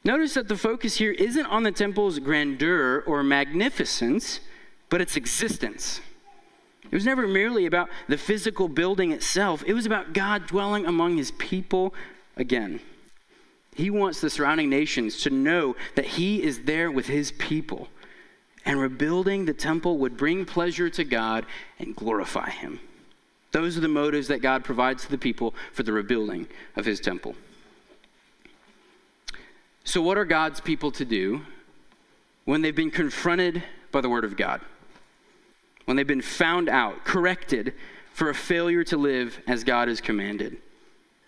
[0.03, 4.39] Notice that the focus here isn't on the temple's grandeur or magnificence,
[4.89, 6.01] but its existence.
[6.91, 11.17] It was never merely about the physical building itself, it was about God dwelling among
[11.17, 11.93] his people
[12.35, 12.79] again.
[13.79, 17.87] He wants the surrounding nations to know that He is there with His people.
[18.65, 21.45] And rebuilding the temple would bring pleasure to God
[21.79, 22.81] and glorify Him.
[23.51, 26.99] Those are the motives that God provides to the people for the rebuilding of His
[26.99, 27.35] temple.
[29.85, 31.41] So, what are God's people to do
[32.43, 34.59] when they've been confronted by the Word of God?
[35.89, 37.73] When they've been found out, corrected
[38.13, 40.57] for a failure to live as God has commanded.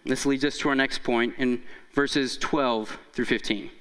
[0.06, 1.64] This leads us to our next point in
[1.96, 3.72] verses 12 through 15.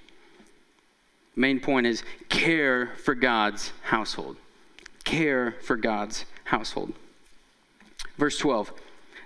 [1.36, 4.38] Main point is care for God's household.
[5.04, 6.94] Care for God's household.
[8.16, 8.72] Verse 12.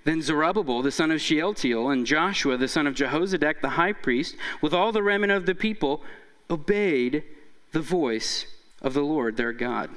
[0.03, 4.35] Then Zerubbabel, the son of Shealtiel, and Joshua, the son of Jehozadak, the high priest,
[4.61, 6.03] with all the remnant of the people,
[6.51, 7.23] obeyed
[7.71, 8.47] the voice
[8.83, 9.91] of the Lord their God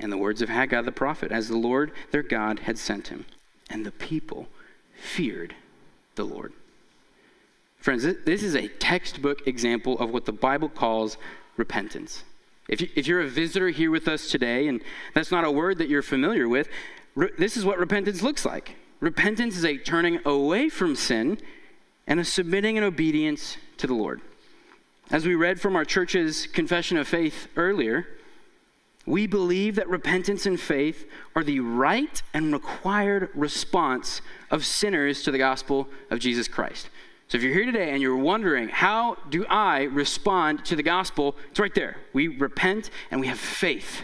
[0.00, 3.24] and the words of Haggai the prophet, as the Lord their God had sent him.
[3.70, 4.48] And the people
[4.94, 5.54] feared
[6.14, 6.52] the Lord.
[7.78, 11.16] Friends, this is a textbook example of what the Bible calls
[11.56, 12.24] repentance.
[12.68, 14.80] If, you, are a visitor here with us today, and
[15.14, 16.68] that's not a word that you're familiar with,
[17.38, 18.74] this is what repentance looks like.
[18.98, 21.38] Repentance is a turning away from sin
[22.06, 24.20] and a submitting and obedience to the Lord.
[25.10, 28.08] As we read from our church's confession of faith earlier,
[29.06, 35.30] we believe that repentance and faith are the right and required response of sinners to
[35.30, 36.90] the gospel of Jesus Christ.
[37.28, 41.36] So if you're here today and you're wondering, how do I respond to the gospel?
[41.50, 41.96] It's right there.
[42.12, 44.02] We repent and we have faith.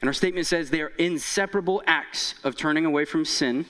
[0.00, 3.66] And our statement says they are inseparable acts of turning away from sin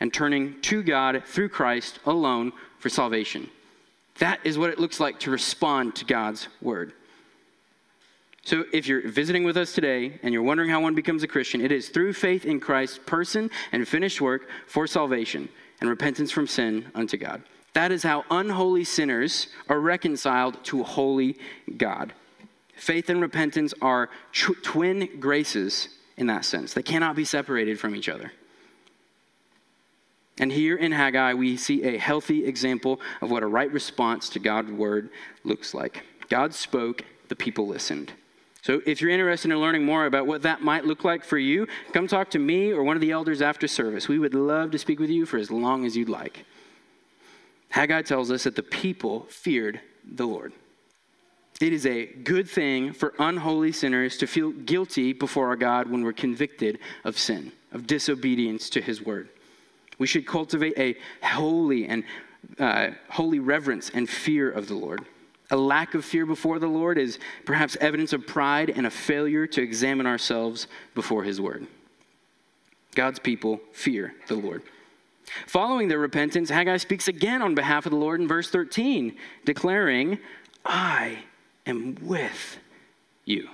[0.00, 3.48] and turning to God through Christ alone for salvation.
[4.18, 6.92] That is what it looks like to respond to God's word.
[8.46, 11.60] So, if you're visiting with us today and you're wondering how one becomes a Christian,
[11.60, 15.48] it is through faith in Christ's person and finished work for salvation
[15.80, 17.42] and repentance from sin unto God.
[17.72, 21.38] That is how unholy sinners are reconciled to holy
[21.76, 22.12] God.
[22.76, 27.96] Faith and repentance are tw- twin graces in that sense, they cannot be separated from
[27.96, 28.30] each other.
[30.38, 34.38] And here in Haggai, we see a healthy example of what a right response to
[34.38, 35.10] God's word
[35.42, 36.04] looks like.
[36.28, 38.12] God spoke, the people listened.
[38.66, 41.68] So if you're interested in learning more about what that might look like for you,
[41.92, 44.08] come talk to me or one of the elders after service.
[44.08, 46.44] We would love to speak with you for as long as you'd like.
[47.68, 50.52] Haggai tells us that the people feared the Lord.
[51.60, 56.02] It is a good thing for unholy sinners to feel guilty before our God when
[56.02, 59.28] we're convicted of sin, of disobedience to his word.
[59.98, 62.02] We should cultivate a holy and
[62.58, 65.06] uh, holy reverence and fear of the Lord.
[65.50, 69.46] A lack of fear before the Lord is perhaps evidence of pride and a failure
[69.48, 71.66] to examine ourselves before His Word.
[72.94, 74.62] God's people fear the Lord.
[75.46, 80.18] Following their repentance, Haggai speaks again on behalf of the Lord in verse 13, declaring,
[80.64, 81.18] I
[81.66, 82.58] am with
[83.24, 83.48] you.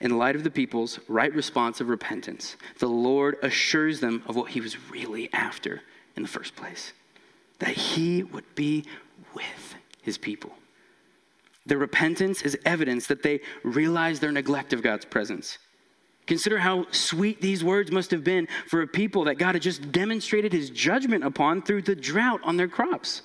[0.00, 4.50] In light of the people's right response of repentance, the Lord assures them of what
[4.50, 5.82] he was really after
[6.16, 6.92] in the first place
[7.58, 8.84] that he would be
[9.34, 10.52] with his people.
[11.66, 15.58] Their repentance is evidence that they realize their neglect of God's presence.
[16.26, 19.90] Consider how sweet these words must have been for a people that God had just
[19.92, 23.22] demonstrated his judgment upon through the drought on their crops.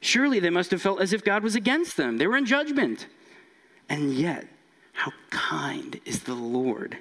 [0.00, 2.18] Surely they must have felt as if God was against them.
[2.18, 3.06] They were in judgment.
[3.88, 4.46] And yet,
[4.92, 6.98] how kind is the Lord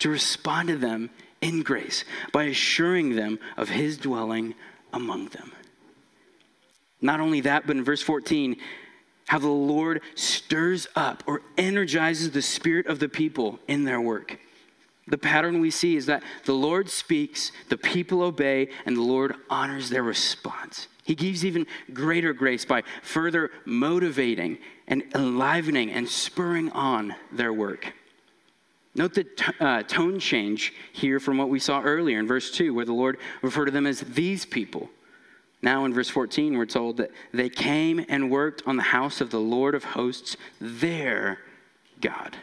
[0.00, 1.10] to respond to them
[1.40, 4.54] in grace by assuring them of his dwelling
[4.92, 5.52] among them.
[7.02, 8.56] Not only that, but in verse 14,
[9.26, 14.38] how the Lord stirs up or energizes the spirit of the people in their work.
[15.08, 19.34] The pattern we see is that the Lord speaks, the people obey, and the Lord
[19.50, 20.86] honors their response.
[21.04, 27.92] He gives even greater grace by further motivating and enlivening and spurring on their work.
[28.94, 32.72] Note the t- uh, tone change here from what we saw earlier in verse 2,
[32.72, 34.90] where the Lord referred to them as these people.
[35.62, 39.30] Now, in verse 14, we're told that they came and worked on the house of
[39.30, 41.38] the Lord of hosts, their
[42.00, 42.36] God.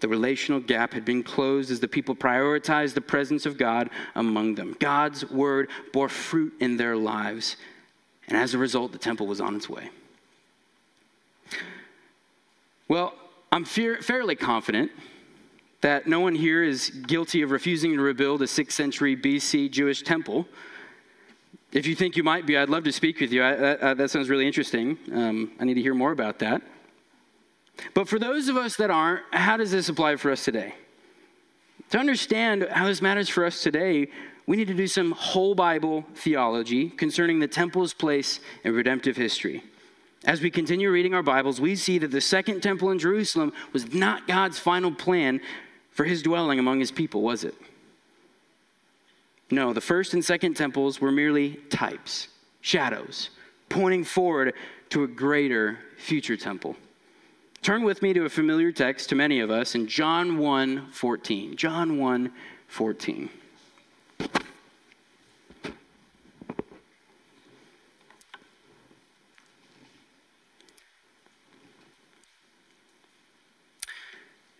[0.00, 4.54] The relational gap had been closed as the people prioritized the presence of God among
[4.54, 4.76] them.
[4.80, 7.56] God's word bore fruit in their lives,
[8.28, 9.90] and as a result, the temple was on its way.
[12.88, 13.14] Well,
[13.52, 14.90] I'm fear- fairly confident
[15.80, 20.02] that no one here is guilty of refusing to rebuild a 6th century BC Jewish
[20.02, 20.48] temple.
[21.74, 23.42] If you think you might be, I'd love to speak with you.
[23.42, 24.96] I, that, that, sounds really interesting.
[25.12, 26.62] Um, I need to hear more about that.
[27.94, 30.76] But for those of us that aren't, how does this apply for us today?
[31.90, 34.06] To understand how this matters for us today,
[34.46, 39.64] we need to do some whole Bible theology concerning the temple's place in redemptive history.
[40.26, 43.92] As we continue reading our Bibles, we see that the second temple in Jerusalem was
[43.92, 45.40] not God's final plan
[45.90, 47.56] for his dwelling among his people, was it?
[49.54, 52.26] No, the first and second temples were merely types,
[52.60, 53.30] shadows,
[53.68, 54.52] pointing forward
[54.88, 56.74] to a greater future temple.
[57.62, 61.54] Turn with me to a familiar text to many of us in John 1 14.
[61.54, 62.32] John 1
[62.66, 63.30] 14.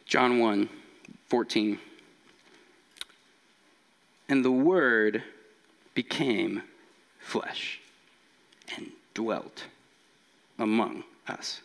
[0.07, 0.69] John 1
[1.27, 1.81] 14.
[4.29, 5.23] And the Word
[5.95, 6.63] became
[7.19, 7.81] flesh
[8.77, 9.65] and dwelt
[10.59, 11.61] among us.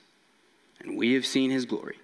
[0.80, 1.98] And we have seen his glory.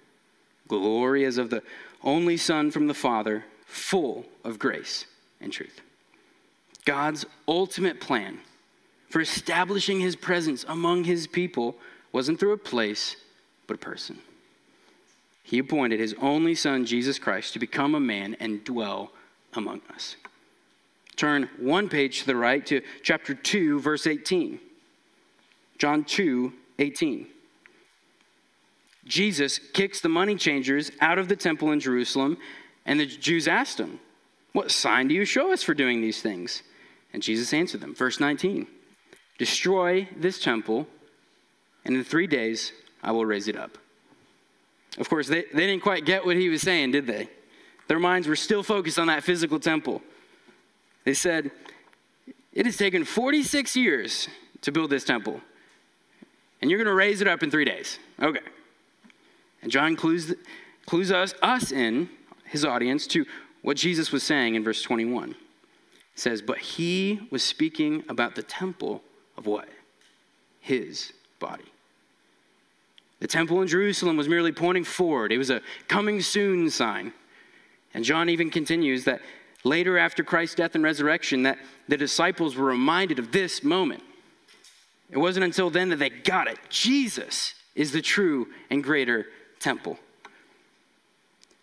[0.68, 1.62] Glory as of the
[2.02, 5.06] only Son from the Father, full of grace
[5.40, 5.80] and truth.
[6.84, 8.38] God's ultimate plan
[9.10, 11.76] for establishing his presence among his people
[12.12, 13.16] wasn't through a place,
[13.66, 14.18] but a person.
[15.42, 19.12] He appointed his only Son, Jesus Christ, to become a man and dwell
[19.54, 20.16] among us.
[21.16, 24.60] Turn one page to the right to chapter 2, verse 18.
[25.78, 27.26] John 2, 18.
[29.06, 32.36] Jesus kicks the money changers out of the temple in Jerusalem,
[32.84, 34.00] and the Jews asked him,
[34.52, 36.62] What sign do you show us for doing these things?
[37.12, 37.94] And Jesus answered them.
[37.94, 38.66] Verse 19
[39.38, 40.86] Destroy this temple,
[41.84, 43.78] and in three days I will raise it up.
[44.98, 47.28] Of course, they, they didn't quite get what he was saying, did they?
[47.86, 50.02] Their minds were still focused on that physical temple.
[51.06, 51.52] They said,
[52.52, 54.28] It has taken 46 years
[54.62, 55.40] to build this temple,
[56.60, 57.98] and you're going to raise it up in three days.
[58.20, 58.40] Okay.
[59.62, 60.34] And John clues,
[60.84, 62.10] clues us, us in,
[62.44, 63.24] his audience, to
[63.62, 65.30] what Jesus was saying in verse 21.
[65.30, 65.36] It
[66.16, 69.02] says, But he was speaking about the temple
[69.36, 69.68] of what?
[70.58, 71.64] His body.
[73.20, 77.12] The temple in Jerusalem was merely pointing forward, it was a coming soon sign.
[77.94, 79.20] And John even continues that
[79.66, 81.58] later after Christ's death and resurrection that
[81.88, 84.02] the disciples were reminded of this moment.
[85.10, 86.58] It wasn't until then that they got it.
[86.68, 89.26] Jesus is the true and greater
[89.60, 89.98] temple.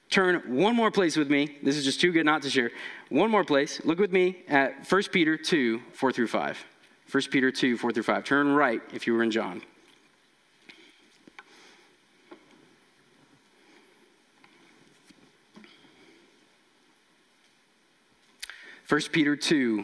[0.10, 1.58] Turn one more place with me.
[1.64, 2.72] This is just too good not to share.
[3.10, 3.84] One more place.
[3.84, 6.66] Look with me at 1 Peter 2, 4 through 5.
[7.12, 8.24] 1 Peter 2, 4 through 5.
[8.24, 9.62] Turn right if you were in John.
[18.94, 19.84] 1 Peter 2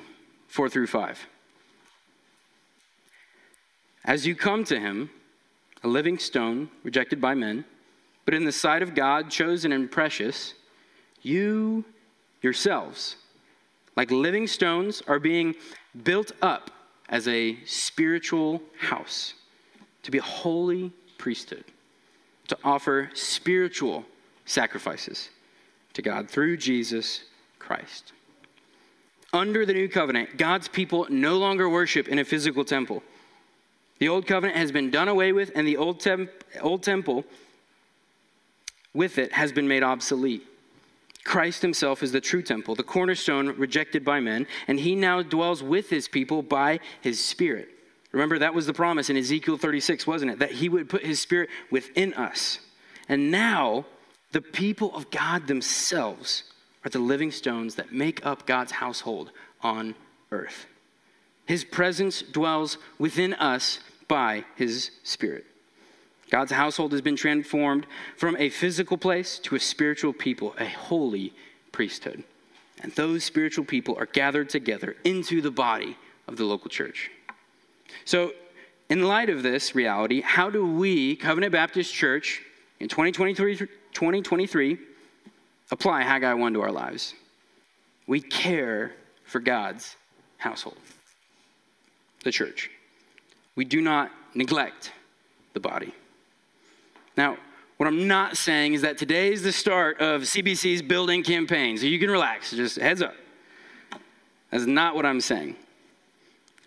[0.49, 1.27] 4 through 5.
[4.05, 5.09] As you come to him,
[5.83, 7.65] a living stone rejected by men,
[8.25, 10.53] but in the sight of God chosen and precious,
[11.23, 11.83] you
[12.43, 13.15] yourselves,
[13.95, 15.55] like living stones, are being
[16.03, 16.69] built up
[17.09, 19.33] as a spiritual house
[20.03, 21.65] to be a holy priesthood,
[22.47, 24.05] to offer spiritual
[24.45, 25.29] sacrifices
[25.93, 27.23] to God through Jesus
[27.57, 28.13] Christ.
[29.31, 33.03] Under the new covenant, God's people no longer worship in a physical temple.
[33.99, 37.25] The old covenant has been done away with, and the old, temp- old temple
[38.93, 40.45] with it has been made obsolete.
[41.23, 45.61] Christ himself is the true temple, the cornerstone rejected by men, and he now dwells
[45.61, 47.69] with his people by his spirit.
[48.11, 50.39] Remember, that was the promise in Ezekiel 36, wasn't it?
[50.39, 52.59] That he would put his spirit within us.
[53.07, 53.85] And now,
[54.31, 56.43] the people of God themselves
[56.83, 59.95] are the living stones that make up God's household on
[60.31, 60.65] earth.
[61.45, 65.45] His presence dwells within us by his spirit.
[66.29, 71.33] God's household has been transformed from a physical place to a spiritual people, a holy
[71.71, 72.23] priesthood.
[72.81, 77.09] And those spiritual people are gathered together into the body of the local church.
[78.05, 78.31] So,
[78.89, 82.41] in light of this reality, how do we, Covenant Baptist Church,
[82.79, 84.77] in 2023, 2023
[85.71, 87.13] apply Haggai 1 to our lives.
[88.07, 88.93] We care
[89.23, 89.95] for God's
[90.37, 90.77] household,
[92.23, 92.71] the church.
[93.55, 94.91] We do not neglect
[95.53, 95.93] the body.
[97.15, 97.37] Now,
[97.77, 101.85] what I'm not saying is that today is the start of CBC's building campaign, so
[101.85, 103.15] you can relax, just heads up.
[104.51, 105.55] That's not what I'm saying.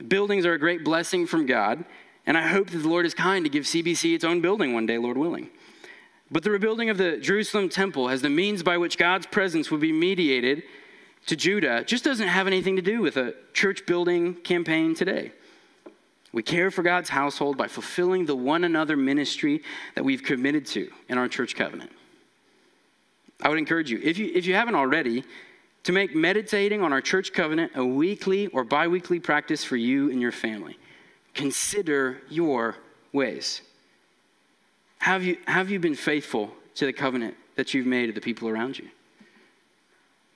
[0.09, 1.85] Buildings are a great blessing from God,
[2.25, 4.87] and I hope that the Lord is kind to give CBC its own building one
[4.87, 5.51] day, Lord willing.
[6.33, 9.83] But the rebuilding of the Jerusalem temple as the means by which God's presence would
[9.83, 10.63] be mediated
[11.27, 15.33] to Judah just doesn't have anything to do with a church building campaign today.
[16.33, 19.63] We care for God's household by fulfilling the one another ministry
[19.95, 21.91] that we've committed to in our church covenant.
[23.43, 25.25] I would encourage you, if you, if you haven't already,
[25.85, 30.11] to make meditating on our church covenant a weekly or bi weekly practice for you
[30.11, 30.79] and your family.
[31.35, 32.77] Consider your
[33.13, 33.61] ways.
[35.03, 38.49] Have you, have you been faithful to the covenant that you've made to the people
[38.49, 38.89] around you?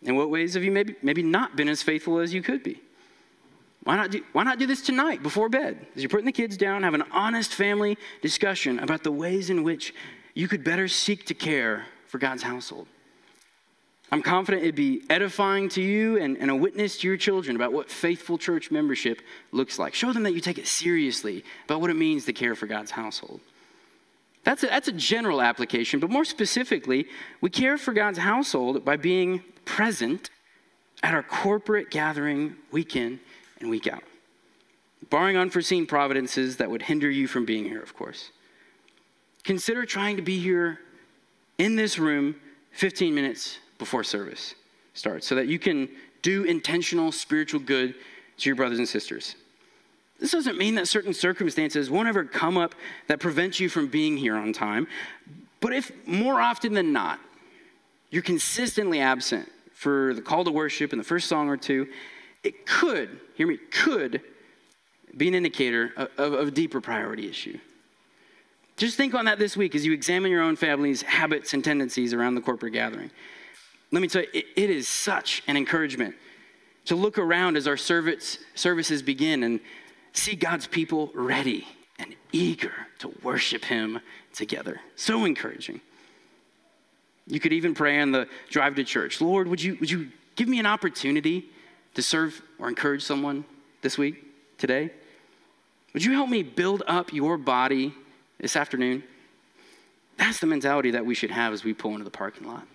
[0.03, 2.83] In what ways have you maybe, maybe not been as faithful as you could be?
[3.85, 5.87] Why not, do, why not do this tonight before bed?
[5.95, 9.63] As you're putting the kids down, have an honest family discussion about the ways in
[9.63, 9.95] which
[10.35, 12.89] you could better seek to care for God's household.
[14.11, 17.73] I'm confident it'd be edifying to you and, and, a witness to your children about
[17.73, 19.95] what faithful church membership looks like.
[19.95, 22.91] Show them that you take it seriously about what it means to care for God's
[22.91, 23.41] household.
[24.47, 27.09] That's a, that's a general application, but more specifically,
[27.41, 30.31] we care for God's household by being present
[31.03, 33.19] at our corporate gathering week in
[33.61, 34.05] and week out,
[35.11, 38.31] barring unforeseen providences that would hinder you from being here, of course.
[39.43, 40.79] Consider trying to be here
[41.59, 42.37] in this room
[42.71, 44.55] 15 minutes before service
[44.95, 45.89] starts so that you can
[46.23, 47.97] do intentional spiritual good
[48.37, 49.35] to your brothers and sisters.
[50.19, 52.75] This doesn't mean that certain circumstances won't ever come up
[53.07, 54.87] that prevent you from being here on time.
[55.61, 57.21] But if more often than not,
[58.11, 61.89] you're consistently absent for the call to worship and the first song or two,
[62.43, 64.23] it could, hear me, could
[65.17, 67.59] be an indicator of, of, of a deeper priority issue.
[68.77, 72.13] Just think on that this week as you examine your own family's habits and tendencies
[72.13, 73.11] around the corporate gathering.
[73.91, 76.15] Let me tell you, it, it is such an encouragement
[76.87, 79.61] to look around as our service, services begin and
[80.19, 81.67] see God's people ready
[81.99, 84.01] and eager to worship Him
[84.33, 84.81] together.
[84.97, 85.81] So encouraging.
[87.27, 90.49] You could even pray on the drive to church Lord, would you, would you give
[90.49, 91.49] me an opportunity
[91.95, 93.45] to serve or encourage someone
[93.83, 94.25] this week,
[94.59, 94.91] today?
[95.95, 97.95] Would you help me build up your body
[98.39, 99.03] this afternoon?
[100.19, 102.67] That's the mentality that we should have as we pull into the parking lot.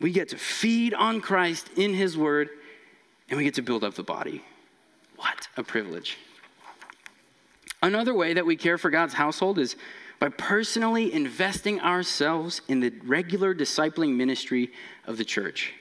[0.00, 2.50] We get to feed on Christ in His Word,
[3.28, 4.42] and we get to build up the body.
[5.22, 6.18] What a privilege.
[7.80, 9.76] Another way that we care for God's household is
[10.18, 14.72] by personally investing ourselves in the regular discipling ministry
[15.06, 15.74] of the church.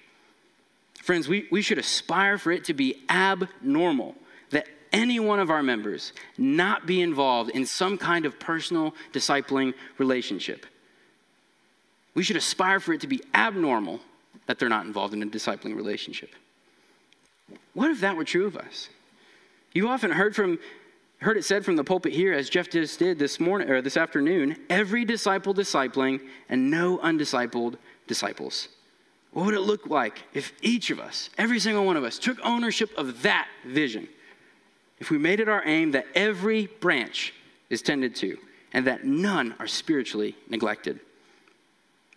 [1.02, 4.16] Friends, we, we should aspire for it to be abnormal
[4.52, 9.74] that any one of our members not be involved in some kind of personal discipling
[9.98, 10.68] relationship.
[12.14, 14.02] We should aspire for it to be abnormal
[14.46, 16.30] that they're not involved in a discipling relationship.
[17.74, 18.90] What if that were true of us?
[19.74, 20.60] You often heard from
[21.20, 23.96] heard it said from the pulpit here, as Jeff just did this morning or this
[23.96, 26.20] afternoon, every disciple discipling
[26.50, 28.70] and no undiscipled disciples.
[29.32, 32.38] What would it look like if each of us, every single one of us, took
[32.44, 34.08] ownership of that vision?
[35.00, 37.34] If we made it our aim that every branch
[37.70, 38.38] is tended to
[38.74, 41.00] and that none are spiritually neglected.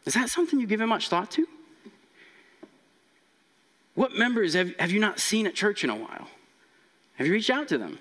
[0.06, 1.46] Is that something you give much thought to?
[3.94, 6.28] What members have, have you not seen at church in a while?
[7.16, 7.98] Have you reached out to them?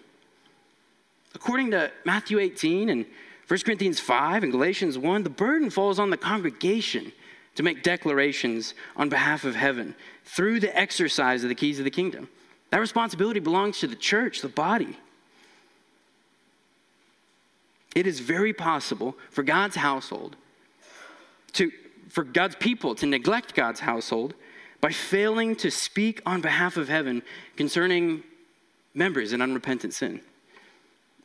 [1.36, 3.06] According to Matthew 18 and
[3.48, 7.12] 1 Corinthians 5 and Galatians 1, the burden falls on the congregation
[7.56, 9.96] to make declarations on behalf of heaven
[10.26, 12.30] through the exercise of the keys of the kingdom.
[12.72, 14.98] That responsibility belongs to the church, the body.
[17.96, 20.36] It is very possible for God's household
[21.54, 21.72] to
[22.10, 24.34] for God's people to neglect God's household
[24.82, 27.24] by failing to speak on behalf of heaven
[27.56, 28.24] concerning
[28.94, 30.22] members in unrepentant sin.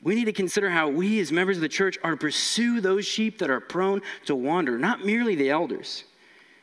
[0.02, 3.04] We need to consider how we, as members of the church, are to pursue those
[3.04, 6.04] sheep that are prone to wander, not merely the elders.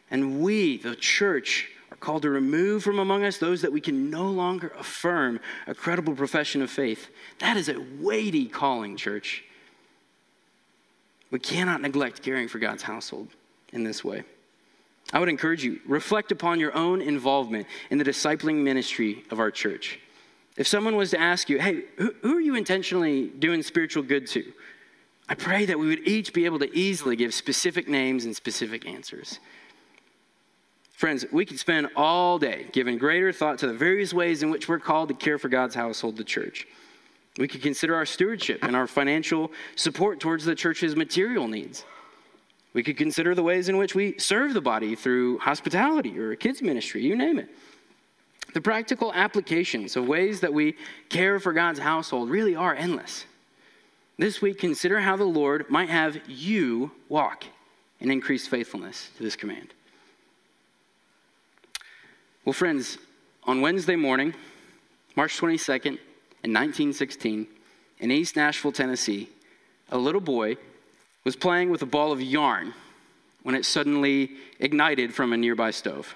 [0.09, 4.09] And we, the church, are called to remove from among us those that we can
[4.09, 7.09] no longer affirm a credible profession of faith.
[7.39, 9.43] That is a weighty calling, church.
[11.31, 13.27] We cannot neglect caring for God's household
[13.73, 14.23] in this way.
[15.11, 19.51] I would encourage you, reflect upon your own involvement in the discipling ministry of our
[19.51, 19.99] church.
[20.57, 24.25] If someone was to ask you, hey, who, who, are you intentionally doing spiritual good
[24.27, 24.53] to?
[25.27, 28.87] I pray that we would each be able to easily give specific names and specific
[28.87, 29.39] answers.
[30.93, 34.69] Friends, we could spend all day giving greater thought to the various ways in which
[34.69, 36.65] we're called to care for God's household, the church.
[37.37, 41.83] We could consider our stewardship and our financial support towards the church's material needs.
[42.73, 46.37] We could consider the ways in which we serve the body through hospitality or a
[46.37, 47.49] kids' ministry, you name it.
[48.55, 50.77] The practical applications of ways that we
[51.09, 53.25] care for God's household really are endless.
[54.17, 57.43] This week, consider how the Lord might have you walk
[57.99, 59.73] in increased faithfulness to this command.
[62.45, 62.97] Well, friends,
[63.43, 64.33] on Wednesday morning,
[65.17, 65.99] March 22nd,
[66.43, 67.47] in 1916,
[67.99, 69.27] in East Nashville, Tennessee,
[69.91, 70.55] a little boy
[71.25, 72.73] was playing with a ball of yarn
[73.43, 74.31] when it suddenly
[74.61, 76.15] ignited from a nearby stove.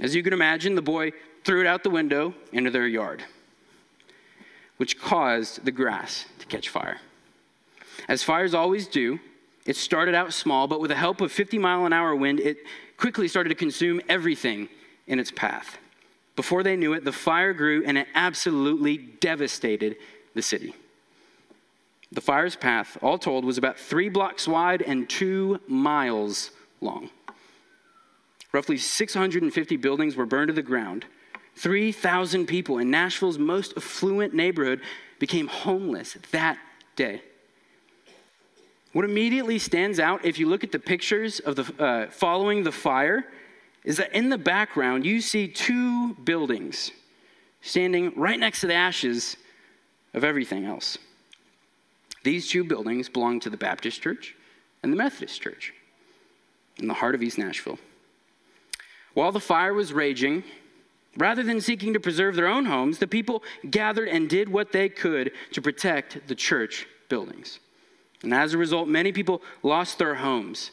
[0.00, 1.12] As you can imagine, the boy
[1.44, 3.22] threw it out the window into their yard,
[4.78, 7.00] which caused the grass to catch fire.
[8.08, 9.20] As fires always do,
[9.66, 12.58] it started out small, but with the help of 50 mile an hour wind, it
[12.96, 14.68] quickly started to consume everything
[15.06, 15.78] in its path.
[16.34, 19.96] Before they knew it, the fire grew and it absolutely devastated
[20.34, 20.74] the city.
[22.12, 27.10] The fire's path, all told, was about three blocks wide and two miles long.
[28.52, 31.06] Roughly 650 buildings were burned to the ground.
[31.56, 34.80] 3,000 people in Nashville's most affluent neighborhood
[35.18, 36.58] became homeless that
[36.96, 37.22] day.
[38.92, 42.72] What immediately stands out if you look at the pictures of the uh, following the
[42.72, 43.24] fire
[43.84, 46.90] is that in the background you see two buildings
[47.62, 49.36] standing right next to the ashes
[50.12, 50.98] of everything else.
[52.24, 54.34] These two buildings belong to the Baptist Church
[54.82, 55.72] and the Methodist Church
[56.78, 57.78] in the heart of East Nashville.
[59.14, 60.44] While the fire was raging,
[61.16, 64.88] rather than seeking to preserve their own homes, the people gathered and did what they
[64.88, 67.58] could to protect the church buildings.
[68.22, 70.70] And as a result, many people lost their homes.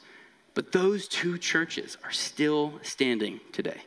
[0.54, 3.82] But those two churches are still standing today.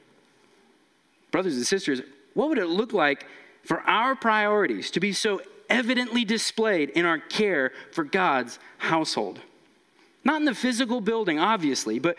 [1.31, 2.01] Brothers and sisters,
[2.35, 3.27] what would it look like
[3.65, 9.41] for our priorities to be so evidently displayed in our care for God's household?
[10.25, 12.17] Not in the physical building, obviously, but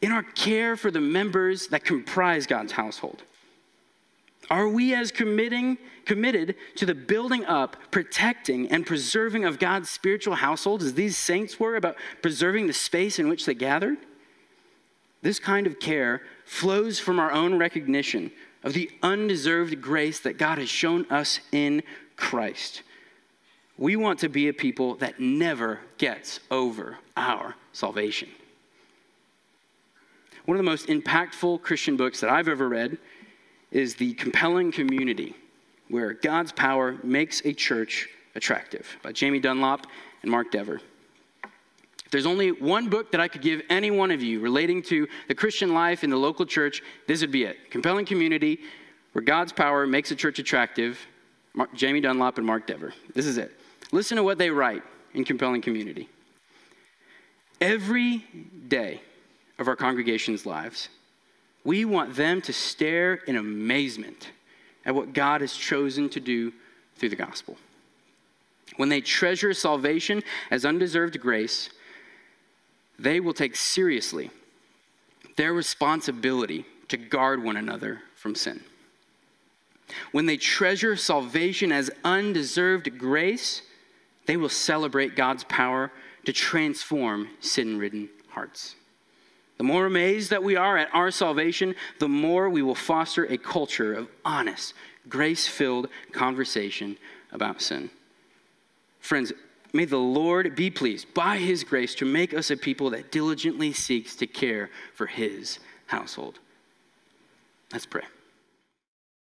[0.00, 3.22] in our care for the members that comprise God's household?
[4.50, 5.76] Are we as committing,
[6.06, 11.60] committed to the building up, protecting, and preserving of God's spiritual household as these saints
[11.60, 13.98] were about preserving the space in which they gathered?
[15.20, 18.30] This kind of care flows from our own recognition
[18.62, 21.82] of the undeserved grace that God has shown us in
[22.16, 22.82] Christ.
[23.76, 28.28] We want to be a people that never gets over our salvation.
[30.48, 32.96] One of the most impactful Christian books that I've ever read
[33.70, 35.34] is The Compelling Community,
[35.88, 39.86] where God's Power Makes a Church Attractive by Jamie Dunlop
[40.22, 40.80] and Mark Dever.
[42.02, 45.06] If there's only one book that I could give any one of you relating to
[45.28, 47.70] the Christian life in the local church, this would be it.
[47.70, 48.58] Compelling Community,
[49.12, 50.98] where God's Power Makes a Church Attractive,
[51.52, 52.94] Mark, Jamie Dunlop and Mark Dever.
[53.14, 53.52] This is it.
[53.92, 54.82] Listen to what they write
[55.12, 56.08] in Compelling Community.
[57.60, 58.24] Every
[58.68, 59.02] day,
[59.58, 60.88] of our congregation's lives.
[61.64, 64.30] We want them to stare in amazement
[64.84, 66.52] at what God has chosen to do
[66.96, 67.56] through the gospel.
[68.76, 71.70] When they treasure salvation as undeserved grace,
[72.98, 74.30] they will take seriously
[75.36, 78.62] their responsibility to guard one another from sin.
[80.12, 83.62] When they treasure salvation as undeserved grace,
[84.26, 85.90] they will celebrate God's power
[86.24, 88.74] to transform sin ridden hearts.
[89.58, 93.36] The more amazed that we are at our salvation, the more we will foster a
[93.36, 94.72] culture of honest,
[95.08, 96.96] grace filled conversation
[97.32, 97.90] about sin.
[99.00, 99.32] Friends,
[99.72, 103.72] may the Lord be pleased by his grace to make us a people that diligently
[103.72, 106.38] seeks to care for his household.
[107.72, 108.04] Let's pray.